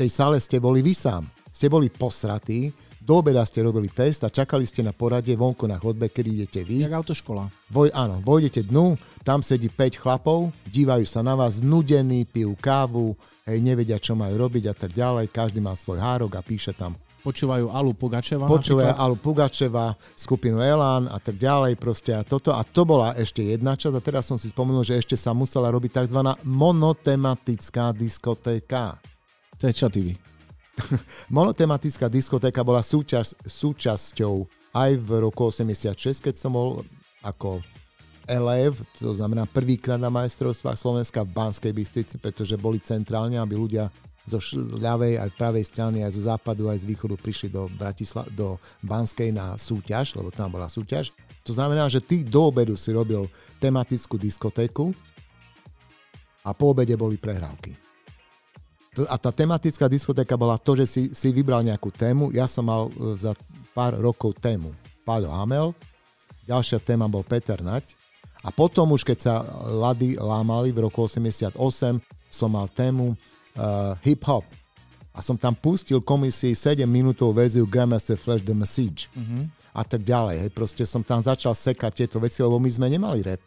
[0.00, 1.28] tej sále ste boli vy sám.
[1.52, 5.74] Ste boli posratí, do obeda ste robili test a čakali ste na porade vonku na
[5.74, 6.86] chodbe, kedy idete vy.
[6.86, 7.50] Jak autoškola.
[7.74, 8.94] Voj, áno, vojdete dnu,
[9.26, 13.18] tam sedí 5 chlapov, dívajú sa na vás, znudení, pijú kávu,
[13.50, 15.34] hej, nevedia, čo majú robiť a tak ďalej.
[15.34, 18.98] Každý má svoj hárok a píše tam Počúvajú Alu Pugačeva Počúva napríklad.
[18.98, 19.86] Alu Pugačeva,
[20.18, 22.50] skupinu Elán a tak ďalej proste a toto.
[22.50, 25.70] A to bola ešte jedna časť a teraz som si spomenul, že ešte sa musela
[25.70, 26.18] robiť tzv.
[26.42, 28.98] monotematická diskotéka.
[29.62, 30.31] To je čo, ty
[31.36, 36.80] Monotematická diskotéka bola súčasť, súčasťou aj v roku 86, keď som bol
[37.20, 37.60] ako
[38.24, 43.90] elev, to znamená prvýkrát na majstrovstvách Slovenska v Banskej Bystrici, pretože boli centrálne, aby ľudia
[44.22, 44.38] zo
[44.78, 48.54] ľavej aj pravej strany, aj zo západu, aj z východu prišli do, Bratisla- do
[48.86, 51.10] Banskej na súťaž, lebo tam bola súťaž.
[51.42, 53.26] To znamená, že ty do obedu si robil
[53.58, 54.94] tematickú diskotéku
[56.46, 57.74] a po obede boli prehrávky.
[59.08, 62.28] A tá tematická diskotéka bola to, že si, si vybral nejakú tému.
[62.36, 63.32] Ja som mal e, za
[63.72, 64.68] pár rokov tému
[65.02, 65.72] Paľo Hamel,
[66.44, 67.96] ďalšia téma bol Peter Nať
[68.44, 71.56] a potom už keď sa lady lámali v roku 88,
[72.32, 74.42] som mal tému uh, hip-hop
[75.14, 79.42] a som tam pustil komisii 7 minútovú verziu Grandmaster Flash The Message mm-hmm.
[79.76, 80.36] a tak ďalej.
[80.46, 80.50] Hej.
[80.56, 83.42] Proste som tam začal sekať tieto veci, lebo my sme nemali rap.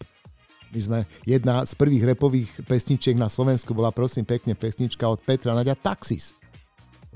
[0.74, 5.54] My sme, jedna z prvých repových pesničiek na Slovensku bola prosím pekne pesnička od Petra
[5.54, 6.34] Naďa Taxis.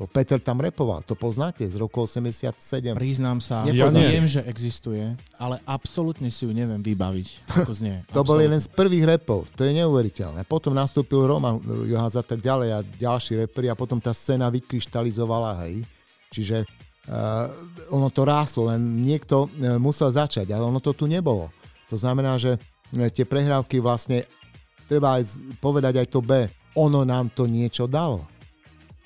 [0.08, 2.96] Peter tam repoval, to poznáte, z roku 87.
[2.96, 5.04] Priznám sa, Ja ja viem, že existuje,
[5.36, 8.00] ale absolútne si ju neviem vybaviť, ako znie.
[8.16, 10.48] To bol jeden z prvých repov, to je neuveriteľné.
[10.48, 15.68] Potom nastúpil Roman Johaz a tak ďalej a ďalší reperi a potom tá scéna vykryštalizovala,
[15.68, 15.84] hej.
[16.32, 17.52] Čiže uh,
[17.92, 21.52] ono to rástlo, len niekto uh, musel začať, ale ono to tu nebolo.
[21.92, 22.56] To znamená, že
[22.92, 24.26] tie prehrávky vlastne,
[24.90, 28.26] treba aj povedať aj to B, ono nám to niečo dalo.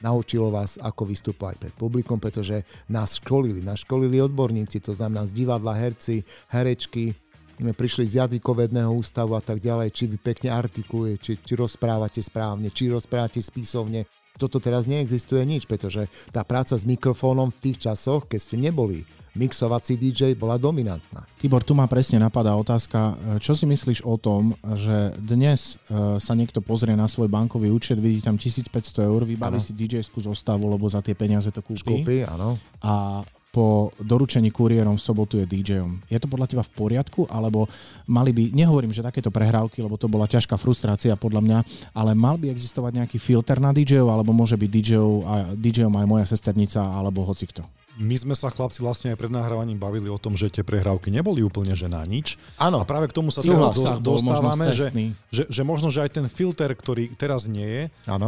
[0.03, 5.31] naučilo vás, ako vystupovať pred publikom, pretože nás školili, nás školili odborníci, to znamená z
[5.31, 7.15] divadla, herci, herečky,
[7.55, 12.67] prišli z jazykovedného ústavu a tak ďalej, či vy pekne artikuluje, či, či rozprávate správne,
[12.67, 14.03] či rozprávate spisovne.
[14.33, 19.05] Toto teraz neexistuje nič, pretože tá práca s mikrofónom v tých časoch, keď ste neboli
[19.33, 21.25] mixovací DJ, bola dominantná.
[21.41, 26.33] Tibor, tu ma presne napadá otázka, čo si myslíš o tom, že dnes e, sa
[26.37, 29.65] niekto pozrie na svoj bankový účet, vidí tam 1500 eur, vybaví Áno.
[29.65, 32.05] si DJ-skú zostavu, lebo za tie peniaze to kúpi.
[32.05, 32.53] Kúpy, áno.
[32.85, 36.01] a po doručení kuriérom v sobotu je DJom.
[36.09, 37.69] Je to podľa teba v poriadku, alebo
[38.09, 41.59] mali by, nehovorím, že takéto prehrávky, lebo to bola ťažká frustrácia podľa mňa,
[41.93, 46.09] ale mal by existovať nejaký filter na DJov, alebo môže byť DJov a DJom aj
[46.09, 47.61] moja sesternica, alebo hocikto.
[48.01, 51.45] My sme sa chlapci vlastne aj pred nahrávaním bavili o tom, že tie prehrávky neboli
[51.45, 52.41] úplne že na nič.
[52.57, 52.81] Áno.
[52.81, 54.89] A práve k tomu sa teraz do, možno dostávame, že,
[55.29, 57.83] že, že možno, že aj ten filter, ktorý teraz nie je,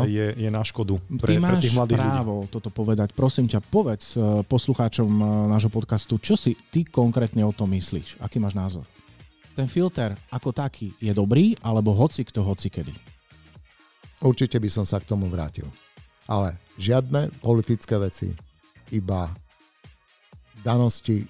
[0.06, 2.14] je, je na škodu Ty pre, pre máš tých mladých ľudí.
[2.14, 3.18] právo toto povedať.
[3.18, 8.22] Prosím ťa, povedz eh, poslucháčom eh, nášho podcastu, čo si ty konkrétne o tom myslíš?
[8.22, 8.86] Aký máš názor?
[9.58, 12.94] Ten filter ako taký je dobrý, alebo hoci kto, hoci kedy?
[14.22, 15.66] Určite by som sa k tomu vrátil.
[16.26, 18.34] Ale žiadne politické veci,
[18.90, 19.32] iba
[20.66, 21.28] danosti e,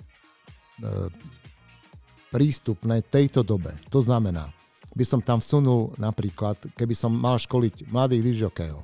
[2.31, 3.75] prístupné tejto dobe.
[3.91, 4.47] To znamená,
[4.95, 8.79] by som tam vsunul napríklad, keby som mal školiť mladých lyžokejov,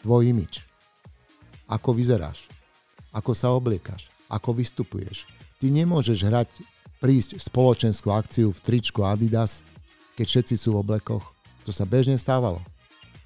[0.00, 0.64] tvoj imič,
[1.68, 2.48] ako vyzeráš,
[3.12, 5.28] ako sa obliekaš, ako vystupuješ.
[5.60, 6.50] Ty nemôžeš hrať,
[6.96, 9.68] prísť spoločenskú akciu v tričku Adidas,
[10.16, 11.24] keď všetci sú v oblekoch.
[11.68, 12.64] To sa bežne stávalo.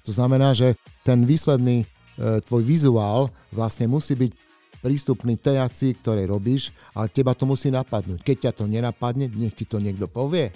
[0.03, 0.75] To znamená, že
[1.07, 1.85] ten výsledný e,
[2.43, 4.31] tvoj vizuál vlastne musí byť
[4.81, 8.25] prístupný tej akcii, ktorej robíš, ale teba to musí napadnúť.
[8.25, 10.49] Keď ťa to nenapadne, nech ti to niekto povie.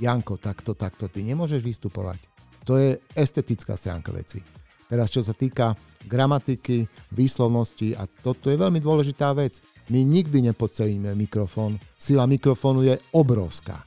[0.00, 2.30] Janko, takto, takto, ty nemôžeš vystupovať.
[2.64, 4.40] To je estetická stránka veci.
[4.88, 9.60] Teraz, čo sa týka gramatiky, výslovnosti, a toto je veľmi dôležitá vec.
[9.92, 11.78] My nikdy nepodceníme mikrofón.
[11.94, 13.82] Sila mikrofónu je obrovská.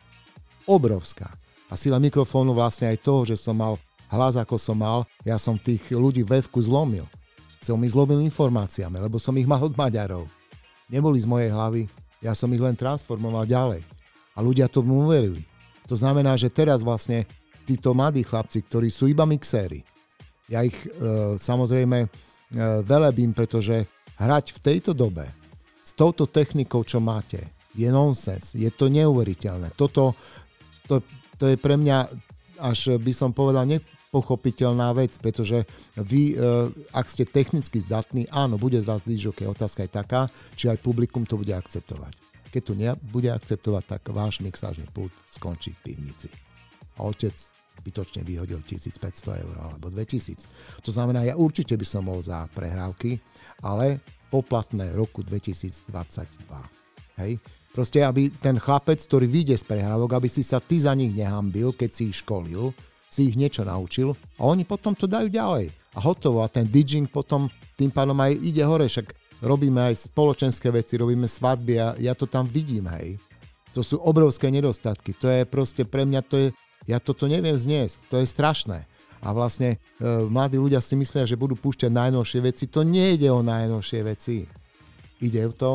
[0.68, 1.28] Obrovská.
[1.72, 3.76] A sila mikrofónu vlastne aj toho, že som mal
[4.14, 7.10] hlas, ako som mal, ja som tých ľudí vevku zlomil.
[7.64, 10.28] Som ich zlomil informáciami, lebo som ich mal od Maďarov.
[10.92, 11.88] Neboli z mojej hlavy,
[12.20, 13.82] ja som ich len transformoval ďalej.
[14.36, 15.48] A ľudia tomu uverili.
[15.88, 17.24] To znamená, že teraz vlastne
[17.64, 19.88] títo mladí chlapci, ktorí sú iba mixéri,
[20.52, 20.88] ja ich e,
[21.40, 22.08] samozrejme e,
[22.84, 23.88] velebím, pretože
[24.20, 25.24] hrať v tejto dobe
[25.84, 27.40] s touto technikou, čo máte,
[27.74, 29.74] je nonsens, je to neuveriteľné.
[29.74, 30.14] Toto,
[30.86, 31.00] to,
[31.40, 32.06] to je pre mňa,
[32.60, 33.66] až by som povedal,
[34.14, 35.66] nepochopiteľná vec, pretože
[35.98, 40.70] vy, e, ak ste technicky zdatní, áno, bude z vás DJ, otázka je taká, či
[40.70, 42.14] aj publikum to bude akceptovať.
[42.54, 46.30] Keď to nebude akceptovať, tak váš mixážny pult skončí v pivnici.
[47.02, 47.34] A otec
[47.82, 49.02] zbytočne vyhodil 1500
[49.42, 50.86] eur alebo 2000.
[50.86, 53.18] To znamená, ja určite by som bol za prehrávky,
[53.66, 53.98] ale
[54.30, 55.90] poplatné roku 2022.
[57.18, 57.42] Hej?
[57.74, 61.74] Proste, aby ten chlapec, ktorý vyjde z prehrávok, aby si sa ty za nich nehambil,
[61.74, 62.70] keď si ich školil,
[63.14, 65.70] si ich niečo naučil a oni potom to dajú ďalej.
[65.94, 66.42] A hotovo.
[66.42, 67.46] A ten DJing potom
[67.78, 69.14] tým pádom aj ide hore, však
[69.46, 73.22] robíme aj spoločenské veci, robíme svadby a ja to tam vidím, hej.
[73.78, 75.14] To sú obrovské nedostatky.
[75.22, 76.48] To je proste pre mňa, to je,
[76.90, 78.02] ja toto neviem zniesť.
[78.10, 78.86] To je strašné.
[79.24, 79.78] A vlastne e,
[80.30, 82.70] mladí ľudia si myslia, že budú púšťať najnovšie veci.
[82.70, 84.46] To nejde o najnovšie veci.
[85.24, 85.72] Ide o to,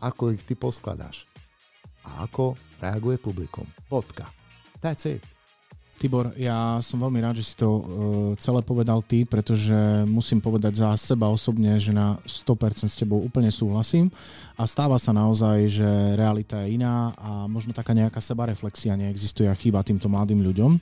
[0.00, 1.28] ako ich ty poskladáš.
[2.08, 3.68] A ako reaguje publikum.
[3.90, 4.32] Bodka.
[4.80, 5.29] That's it.
[6.00, 7.82] Tibor, ja som veľmi rád, že si to uh,
[8.40, 9.76] celé povedal ty, pretože
[10.08, 14.08] musím povedať za seba osobne, že na 100% s tebou úplne súhlasím
[14.56, 19.52] a stáva sa naozaj, že realita je iná a možno taká nejaká sebareflexia neexistuje a
[19.52, 20.80] chýba týmto mladým ľuďom.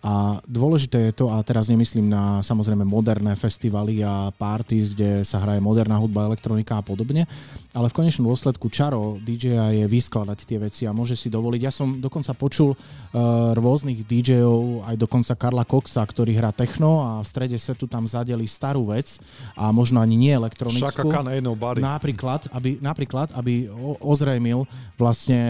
[0.00, 5.44] A dôležité je to, a teraz nemyslím na samozrejme moderné festivaly a parties, kde sa
[5.44, 7.28] hraje moderná hudba, elektronika a podobne,
[7.76, 11.60] ale v konečnom dôsledku čaro DJ je vyskladať tie veci a môže si dovoliť.
[11.60, 14.53] Ja som dokonca počul uh, rôznych DJov,
[14.84, 19.18] aj dokonca Karla Coxa, ktorý hrá techno a v strede setu tam zadeli starú vec
[19.54, 21.08] a možno ani nie elektronickú.
[21.40, 21.80] Nobody.
[21.82, 23.68] Napríklad, aby, napríklad, aby
[24.00, 25.40] ozrejmil vlastne...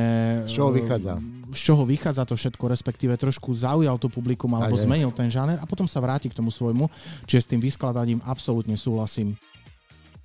[0.49, 1.19] Z čoho vychádza?
[1.55, 4.85] Z čoho vychádza to všetko, respektíve trošku zaujal to publikum alebo je.
[4.88, 6.90] zmenil ten žáner a potom sa vráti k tomu svojmu,
[7.31, 9.38] čiže s tým vyskladaním absolútne súhlasím.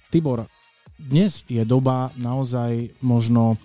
[0.10, 0.50] Tibor,
[0.98, 3.56] dnes je doba naozaj možno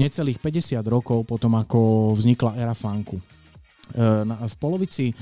[0.00, 3.20] necelých 50 rokov potom, ako vznikla era funku.
[3.94, 5.14] E, na- V polovici e,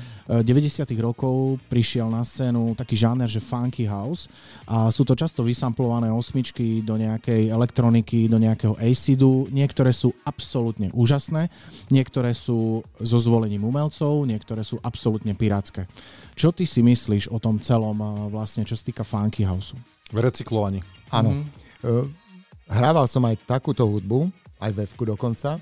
[0.43, 0.89] 90.
[1.01, 4.29] rokov prišiel na scénu taký žáner, že funky house
[4.69, 9.49] a sú to často vysamplované osmičky do nejakej elektroniky, do nejakého acidu.
[9.53, 11.49] Niektoré sú absolútne úžasné,
[11.93, 15.89] niektoré sú so zvolením umelcov, niektoré sú absolútne pirátske.
[16.37, 19.77] Čo ty si myslíš o tom celom e, vlastne, čo sa týka funky houseu?
[20.09, 20.81] V recyklovaní.
[21.13, 21.33] Áno.
[21.33, 22.29] Mm-hmm.
[22.69, 24.29] Hrával som aj takúto hudbu,
[24.61, 25.57] aj vevku dokonca.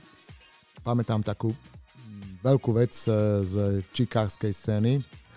[0.82, 1.75] Pamätám takú mm,
[2.46, 3.10] veľkú vec e,
[3.42, 3.54] z
[3.90, 4.92] čikárskej scény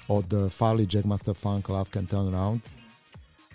[0.05, 2.61] od e, Farley Jackmaster Funk Love Can Turn Around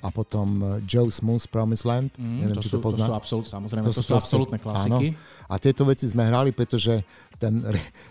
[0.05, 2.13] a potom e, Joe Smooth Promised Land.
[2.19, 3.07] Mm, Neviem, to, či sú, to to pozná.
[3.09, 5.07] sú absolút, samozrejme, to, to sú proste- absolútne klasiky.
[5.15, 5.49] Áno.
[5.49, 7.01] A tieto veci sme hrali, pretože
[7.45, 7.61] ten,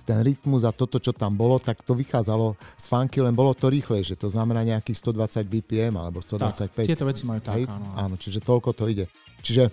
[0.06, 3.74] ten rytmus a toto, čo tam bolo, tak to vychádzalo z funky, len bolo to
[3.74, 4.14] rýchlejšie.
[4.22, 6.86] To znamená nejakých 120 BPM alebo 125.
[6.86, 7.98] Tak, tieto veci majú tak, áno.
[7.98, 9.10] áno, čiže toľko to ide.
[9.44, 9.72] Čiže e,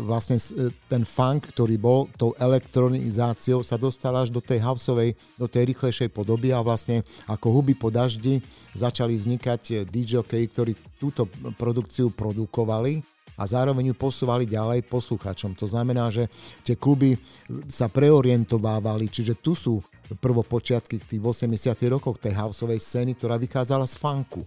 [0.00, 5.44] vlastne e, ten funk, ktorý bol tou elektronizáciou, sa dostal až do tej houseovej, do
[5.44, 8.40] tej rýchlejšej podoby a vlastne ako huby po daždi
[8.72, 11.28] začali vznikať e, DJ, ktorí túto
[11.60, 13.04] produkciu produkovali
[13.40, 15.56] a zároveň ju posúvali ďalej posluchačom.
[15.56, 16.28] To znamená, že
[16.60, 17.16] tie kluby
[17.64, 19.80] sa preorientovávali, čiže tu sú
[20.20, 21.48] prvopočiatky tých 80
[21.88, 24.44] rokoch tej houseovej scény, ktorá vychádzala z funku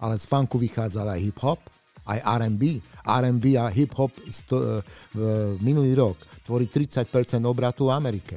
[0.00, 1.60] ale z funku vychádzal aj hip-hop,
[2.06, 2.62] aj R&B.
[3.02, 4.80] R&B a hip-hop sto, e,
[5.64, 7.08] minulý rok tvorí 30%
[7.48, 8.36] obratu v Amerike.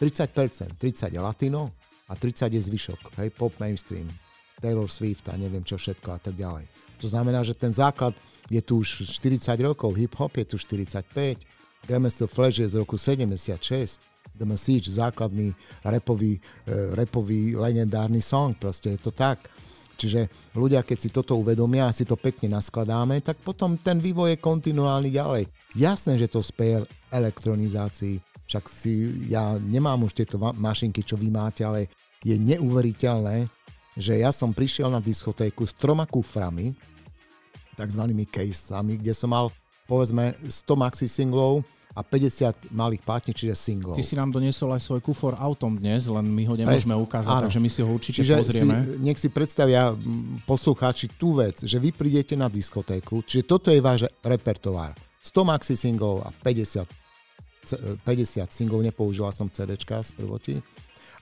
[0.00, 0.76] 30%.
[0.76, 1.72] 30 je latino
[2.08, 3.00] a 30 je zvyšok.
[3.20, 4.08] Hej, pop mainstream.
[4.56, 6.64] Taylor Swift a neviem čo všetko a tak ďalej.
[7.00, 8.16] To znamená, že ten základ
[8.50, 11.44] je tu už 40 rokov, hip-hop je tu 45,
[11.86, 14.02] Grandmaster Flash je z roku 76,
[14.34, 15.54] The Message, základný
[15.86, 16.40] repový, e,
[16.98, 19.46] repový legendárny song, proste je to tak.
[19.96, 24.36] Čiže ľudia, keď si toto uvedomia a si to pekne naskladáme, tak potom ten vývoj
[24.36, 25.48] je kontinuálny ďalej.
[25.72, 31.64] Jasné, že to speje elektronizácii, však si, ja nemám už tieto mašinky, čo vy máte,
[31.64, 31.88] ale
[32.20, 33.48] je neuveriteľné,
[33.96, 36.76] že ja som prišiel na diskotéku s troma kuframi,
[37.76, 39.48] takzvanými casami, kde som mal
[39.84, 41.64] povedzme 100 maxi singlov
[41.96, 43.96] a 50 malých pátní, čiže singlov.
[43.96, 47.44] Ty si nám doniesol aj svoj kufor autom dnes, len my ho nemôžeme ukázať, Áno.
[47.48, 48.76] takže my si ho určite Čiže pozrieme.
[48.84, 49.96] Si, nech si predstavia
[50.44, 54.92] poslucháči tú vec, že vy prídete na diskotéku, čiže toto je váš repertoár.
[55.24, 56.84] 100 maxi singlov a 50,
[57.64, 60.54] c- 50 singlov, nepoužila som CDčka z prvoti.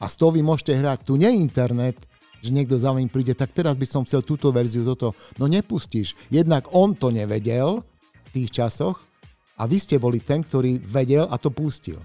[0.02, 1.94] A z toho vy môžete hrať, tu nie internet,
[2.44, 5.16] že niekto za vami príde, tak teraz by som chcel túto verziu, toto.
[5.40, 6.12] No nepustíš.
[6.28, 9.00] Jednak on to nevedel v tých časoch
[9.56, 11.96] a vy ste boli ten, ktorý vedel a to pustil.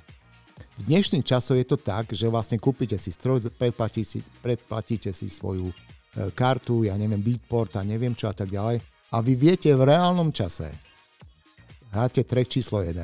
[0.80, 5.28] V dnešných časoch je to tak, že vlastne kúpite si stroj, predplatíte si, predplatíte si
[5.28, 5.75] svoju e,
[6.32, 8.80] kartu, ja neviem, Beatport a neviem čo a tak ďalej.
[9.12, 10.71] A vy viete v reálnom čase,
[11.91, 12.95] hráte track číslo 1,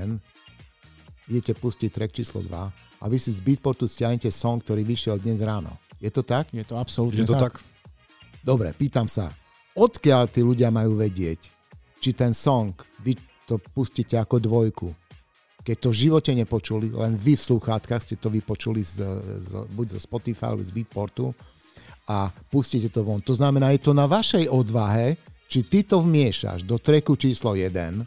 [1.27, 5.43] idete pustiť track číslo 2 a vy si z Beatportu stiahnete song, ktorý vyšiel dnes
[5.43, 5.75] ráno.
[5.99, 6.51] Je to tak?
[6.51, 7.55] Je to absolútne Je to tak?
[8.45, 9.33] Dobre, pýtam sa,
[9.73, 11.49] odkiaľ tí ľudia majú vedieť,
[11.97, 13.17] či ten song, vy
[13.49, 14.87] to pustíte ako dvojku,
[15.65, 19.01] keď to v živote nepočuli, len vy v sluchátkach ste to vypočuli z,
[19.41, 21.33] z, buď zo Spotify alebo z Beatportu
[22.05, 23.17] a pustíte to von.
[23.25, 25.17] To znamená, je to na vašej odvahe,
[25.49, 28.05] či ty to vmiešaš do treku číslo 1,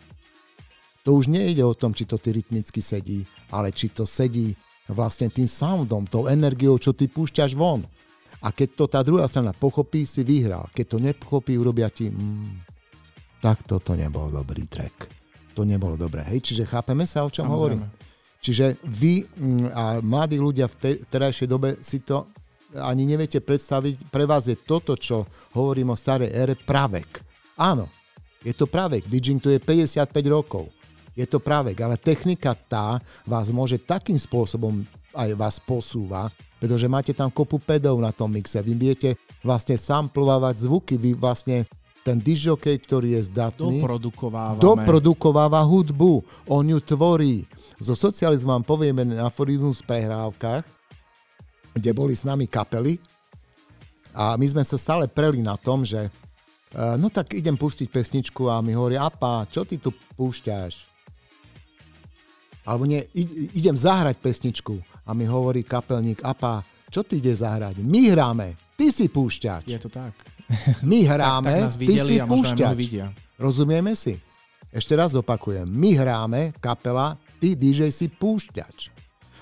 [1.03, 4.55] to už nejde o tom, či to ty rytmicky sedí, ale či to sedí
[4.89, 7.85] vlastne tým soundom, tou energiou, čo ty púšťaš von.
[8.39, 10.71] A keď to tá druhá strana pochopí, si vyhral.
[10.73, 12.09] Keď to nepochopí, urobia ti...
[12.09, 12.65] Mm,
[13.39, 15.11] tak toto nebol dobrý track.
[15.55, 16.23] To nebolo dobré.
[16.27, 17.55] Hej, čiže chápeme sa, o čom Samozrejme.
[17.55, 17.83] hovorím?
[18.39, 22.31] Čiže vy mm, a mladí ľudia v tej terajšej dobe si to
[22.79, 24.13] ani neviete predstaviť.
[24.13, 25.27] Pre vás je toto, čo
[25.59, 27.25] hovorím o starej ére, pravek.
[27.59, 27.91] Áno,
[28.47, 29.11] je to pravek.
[29.11, 30.71] DJing to je 55 rokov.
[31.19, 36.31] Je to pravek, ale technika tá vás môže takým spôsobom aj vás posúva,
[36.63, 38.63] pretože máte tam kopu pedov na tom mixe.
[38.63, 41.67] Vy viete vlastne samplovávať zvuky, vy vlastne
[42.07, 43.83] ten disjokej, ktorý je zdatný,
[44.63, 47.45] doprodukováva hudbu, on ju tvorí.
[47.83, 50.65] Zo socializmu vám povieme na aforizmus v prehrávkach,
[51.75, 52.97] kde boli s nami kapely
[54.17, 56.11] a my sme sa stále preli na tom, že e,
[56.97, 60.88] no tak idem pustiť pesničku a mi hovorí, apa, čo ty tu púšťaš?
[62.69, 63.01] Alebo nie,
[63.57, 64.77] idem zahrať pesničku
[65.09, 66.61] a mi hovorí kapelník, apa,
[66.93, 67.81] čo ty ideš zahrať?
[67.81, 69.65] My hráme, ty si púšťač.
[69.65, 70.13] Je to tak.
[70.85, 72.77] My hráme, tak nás ty si púšťač.
[73.41, 74.21] Rozumieme si?
[74.69, 75.65] Ešte raz opakujem.
[75.65, 78.93] My hráme, kapela, ty DJ si púšťač.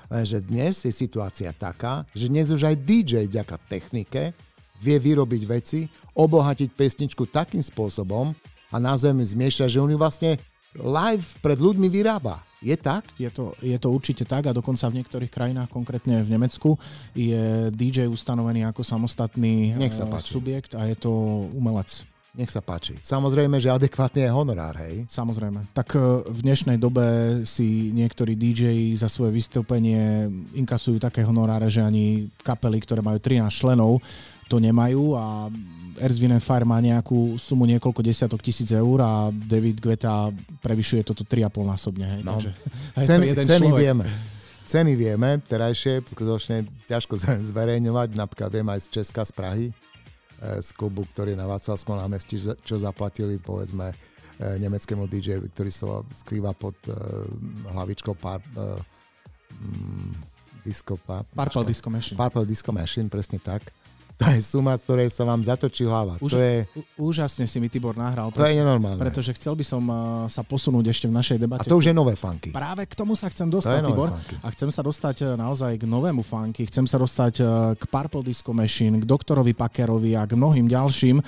[0.07, 4.31] Lenže dnes je situácia taká, že dnes už aj DJ vďaka technike
[4.79, 8.31] vie vyrobiť veci, obohatiť pesničku takým spôsobom
[8.71, 10.39] a naozaj mi zmieša, že on ju vlastne
[10.79, 12.45] live pred ľuďmi vyrába.
[12.65, 13.05] Je tak?
[13.21, 16.73] Je to, je to určite tak a dokonca v niektorých krajinách, konkrétne v Nemecku,
[17.13, 20.33] je DJ ustanovený ako samostatný Nech sa eh, páči.
[20.33, 21.13] subjekt a je to
[21.53, 22.09] umelec.
[22.37, 22.93] Nech sa páči.
[23.01, 25.09] Samozrejme, že adekvátne je honorár, hej?
[25.09, 25.73] Samozrejme.
[25.77, 27.05] Tak eh, v dnešnej dobe
[27.45, 33.53] si niektorí DJ za svoje vystúpenie inkasujú také honoráre, že ani kapely, ktoré majú 13
[33.53, 34.01] členov,
[34.49, 35.53] to nemajú a
[36.01, 40.29] And Fire má nejakú sumu niekoľko desiatok tisíc eur a David Guetta
[40.61, 42.07] prevyšuje toto 3,5 násobne.
[42.07, 42.21] Hej.
[42.25, 42.37] No.
[42.37, 42.51] Takže
[43.01, 43.83] je Ceny, jeden ceny človek.
[43.83, 44.05] vieme.
[44.67, 47.17] Ceny vieme, terajšie skutočne ťažko
[47.55, 51.97] zverejňovať, napríklad viem aj z Česka, z Prahy, eh, z klubu, ktorý je na Václavskom
[51.97, 56.95] námestí, čo zaplatili, povedzme, eh, nemeckému DJ, ktorý sa skrýva pod eh,
[57.73, 58.41] hlavičkou eh,
[59.61, 60.13] mm,
[60.67, 62.19] disco, par, Purple Disco Machine.
[62.19, 63.63] Purple Disco Machine, presne tak.
[64.17, 66.17] To je suma, z ktorej sa vám zatočí hlava.
[66.25, 66.65] Už, to je,
[66.97, 68.97] úžasne si mi Tibor nahral, to je nenormálne.
[68.97, 71.69] pretože chcel by som uh, sa posunúť ešte v našej A debate.
[71.69, 72.49] to už je nové funky.
[72.49, 74.17] Práve k tomu sa chcem dostať, Tibor.
[74.17, 74.41] funky.
[74.41, 76.65] A chcem sa dostať e, naozaj k novému funky.
[76.65, 77.45] Chcem sa dostať e,
[77.77, 81.21] k Purple Disco Machine, k doktorovi Packerovi a k mnohým ďalším,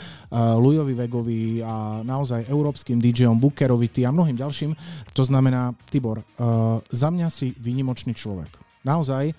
[0.56, 4.72] Lujovi Vegovi a naozaj európskym DJom, Bookerovi a mnohým ďalším.
[5.12, 6.24] To znamená, Tibor,
[6.88, 8.48] za mňa si výnimočný človek.
[8.86, 9.34] Naozaj,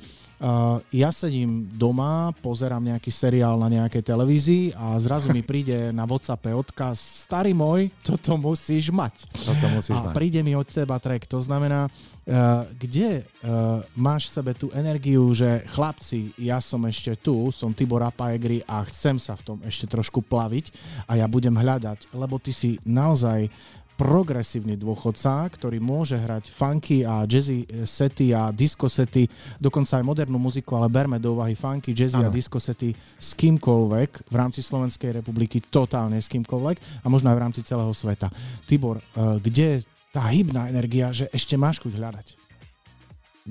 [0.96, 6.56] ja sedím doma, pozerám nejaký seriál na nejakej televízii a zrazu mi príde na WhatsAppe
[6.56, 6.96] odkaz
[7.28, 9.28] starý môj, toto musíš mať.
[9.36, 10.16] Toto musíš A mať.
[10.16, 11.28] príde mi od teba track.
[11.28, 17.20] To znamená, uh, kde uh, máš v sebe tú energiu, že chlapci, ja som ešte
[17.20, 20.72] tu, som Tibor Apajegri a chcem sa v tom ešte trošku plaviť
[21.12, 23.52] a ja budem hľadať, lebo ty si naozaj
[24.00, 29.28] progresívny dôchodca, ktorý môže hrať funky a jazzy sety a disco sety,
[29.60, 32.34] dokonca aj modernú muziku, ale berme do úvahy funky, jazzy a Áno.
[32.34, 37.44] disco sety s kýmkoľvek v rámci Slovenskej republiky, totálne s kýmkoľvek a možno aj v
[37.44, 38.32] rámci celého sveta.
[38.64, 39.78] Tibor, uh, kde je
[40.16, 42.28] tá hybná energia, že ešte máš chuť hľadať?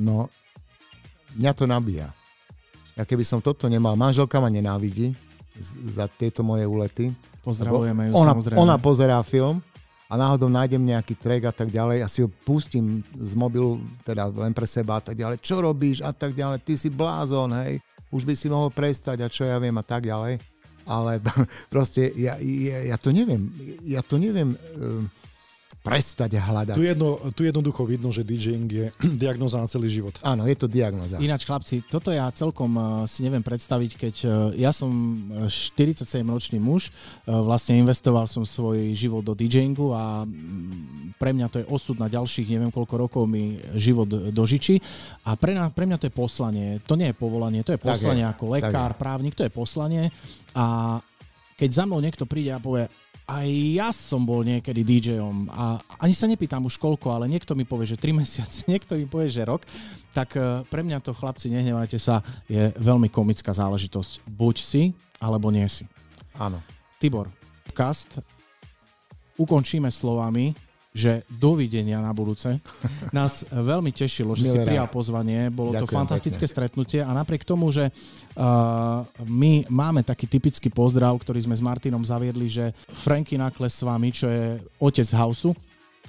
[0.01, 0.33] No,
[1.37, 2.09] mňa to nabíja.
[2.97, 5.13] Ja keby som toto nemal, manželka ma nenávidí
[5.93, 7.13] za tieto moje úlety.
[7.45, 8.59] Pozdravujeme ju ona, samozrejme.
[8.59, 9.61] ona pozerá film
[10.09, 12.01] a náhodou nájdem nejaký track a tak ďalej.
[12.01, 15.37] A si ho pustím z mobilu, teda len pre seba a tak ďalej.
[15.45, 16.01] Čo robíš?
[16.01, 17.77] A tak ďalej, ty si blázon, hej,
[18.09, 20.41] už by si mohol prestať a čo ja viem a tak ďalej.
[20.89, 21.21] Ale
[21.73, 23.53] proste ja, ja, ja to neviem,
[23.85, 24.57] ja to neviem
[25.83, 26.77] prestať hľadať.
[26.77, 28.87] Tu, jedno, tu jednoducho vidno, že DJing je
[29.23, 30.19] diagnoza na celý život.
[30.27, 31.17] Áno, je to diagnoza.
[31.23, 34.31] Ináč, chlapci, toto ja celkom eh, si neviem predstaviť, keď eh,
[34.67, 41.17] ja som eh, 47-ročný muž, eh, vlastne investoval som svoj život do DJingu a mm,
[41.17, 44.79] pre mňa to je osud na ďalších neviem koľko rokov mi život dožičí
[45.27, 47.91] a pre, na, pre mňa to je poslanie, to nie je povolanie, to je Tak
[47.91, 48.99] poslanie je, ako tak lekár, je.
[48.99, 50.05] právnik, to je poslanie
[50.55, 50.99] a
[51.59, 52.87] keď za mnou niekto príde a povie,
[53.29, 57.69] aj ja som bol niekedy DJom a ani sa nepýtam už koľko, ale niekto mi
[57.69, 59.61] povie, že 3 mesiace, niekto mi povie, že rok,
[60.17, 64.25] tak eh, pre mňa to, chlapci, nehnevajte sa, je veľmi komická záležitosť.
[64.25, 64.83] Buď si,
[65.21, 65.85] alebo nie si.
[66.41, 66.57] Áno.
[66.97, 67.29] Tibor,
[67.77, 68.25] cast
[69.39, 70.51] ukončíme slovami,
[70.99, 72.59] že dovidenia na budúce.
[73.15, 74.95] Nás veľmi tešilo, že si Milé prijal rád.
[74.99, 80.75] pozvanie, bolo to Ďakujem fantastické stretnutie a napriek tomu, že uh, my máme taký typický
[80.75, 85.55] pozdrav, ktorý sme s Martinom zaviedli, že Franky Nakles s vami, čo je otec Houseu,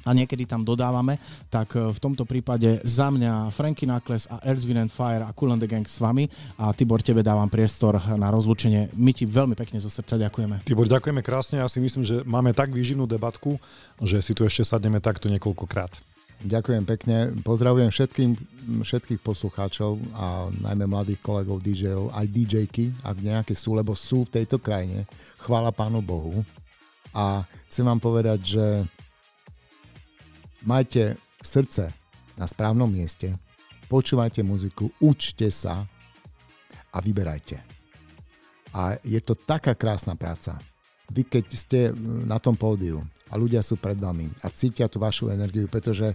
[0.05, 1.19] a niekedy tam dodávame,
[1.51, 5.55] tak eh, v tomto prípade za mňa Franky Nakles a Earth, Wind Fire a Cool
[5.55, 6.27] and the Gang s vami
[6.61, 8.93] a Tibor, tebe dávam priestor na rozlúčenie.
[8.95, 10.63] My ti veľmi pekne zo srdca ďakujeme.
[10.63, 11.59] Tibor, ďakujeme krásne.
[11.59, 13.59] Ja si myslím, že máme tak výživnú debatku,
[13.99, 16.09] že si tu ešte sadneme takto niekoľkokrát.
[16.39, 17.17] Ďakujem pekne.
[17.43, 18.31] Pozdravujem všetkým,
[18.79, 24.39] všetkých poslucháčov a najmä mladých kolegov DJ-ov, aj DJ-ky, ak nejaké sú, lebo sú v
[24.39, 25.03] tejto krajine.
[25.35, 26.47] Chvála Pánu Bohu.
[27.11, 28.65] A chcem vám povedať, že
[30.63, 31.93] majte srdce
[32.39, 33.35] na správnom mieste,
[33.91, 35.83] počúvajte muziku, učte sa
[36.93, 37.59] a vyberajte.
[38.73, 40.61] A je to taká krásna práca.
[41.09, 41.79] Vy keď ste
[42.25, 46.13] na tom pódiu a ľudia sú pred vami a cítia tú vašu energiu, pretože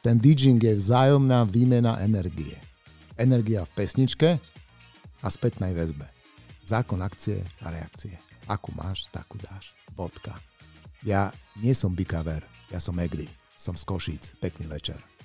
[0.00, 2.56] ten DJing je vzájomná výmena energie.
[3.20, 4.40] Energia v pesničke
[5.20, 6.08] a spätnej väzbe.
[6.64, 8.16] Zákon akcie a reakcie.
[8.48, 9.76] Akú máš, takú dáš.
[9.92, 10.32] Bodka.
[11.04, 12.40] Ja nie som bikaver,
[12.72, 13.28] ja som Egri.
[13.60, 14.40] Som z Košíc.
[14.40, 15.19] Pekný večer.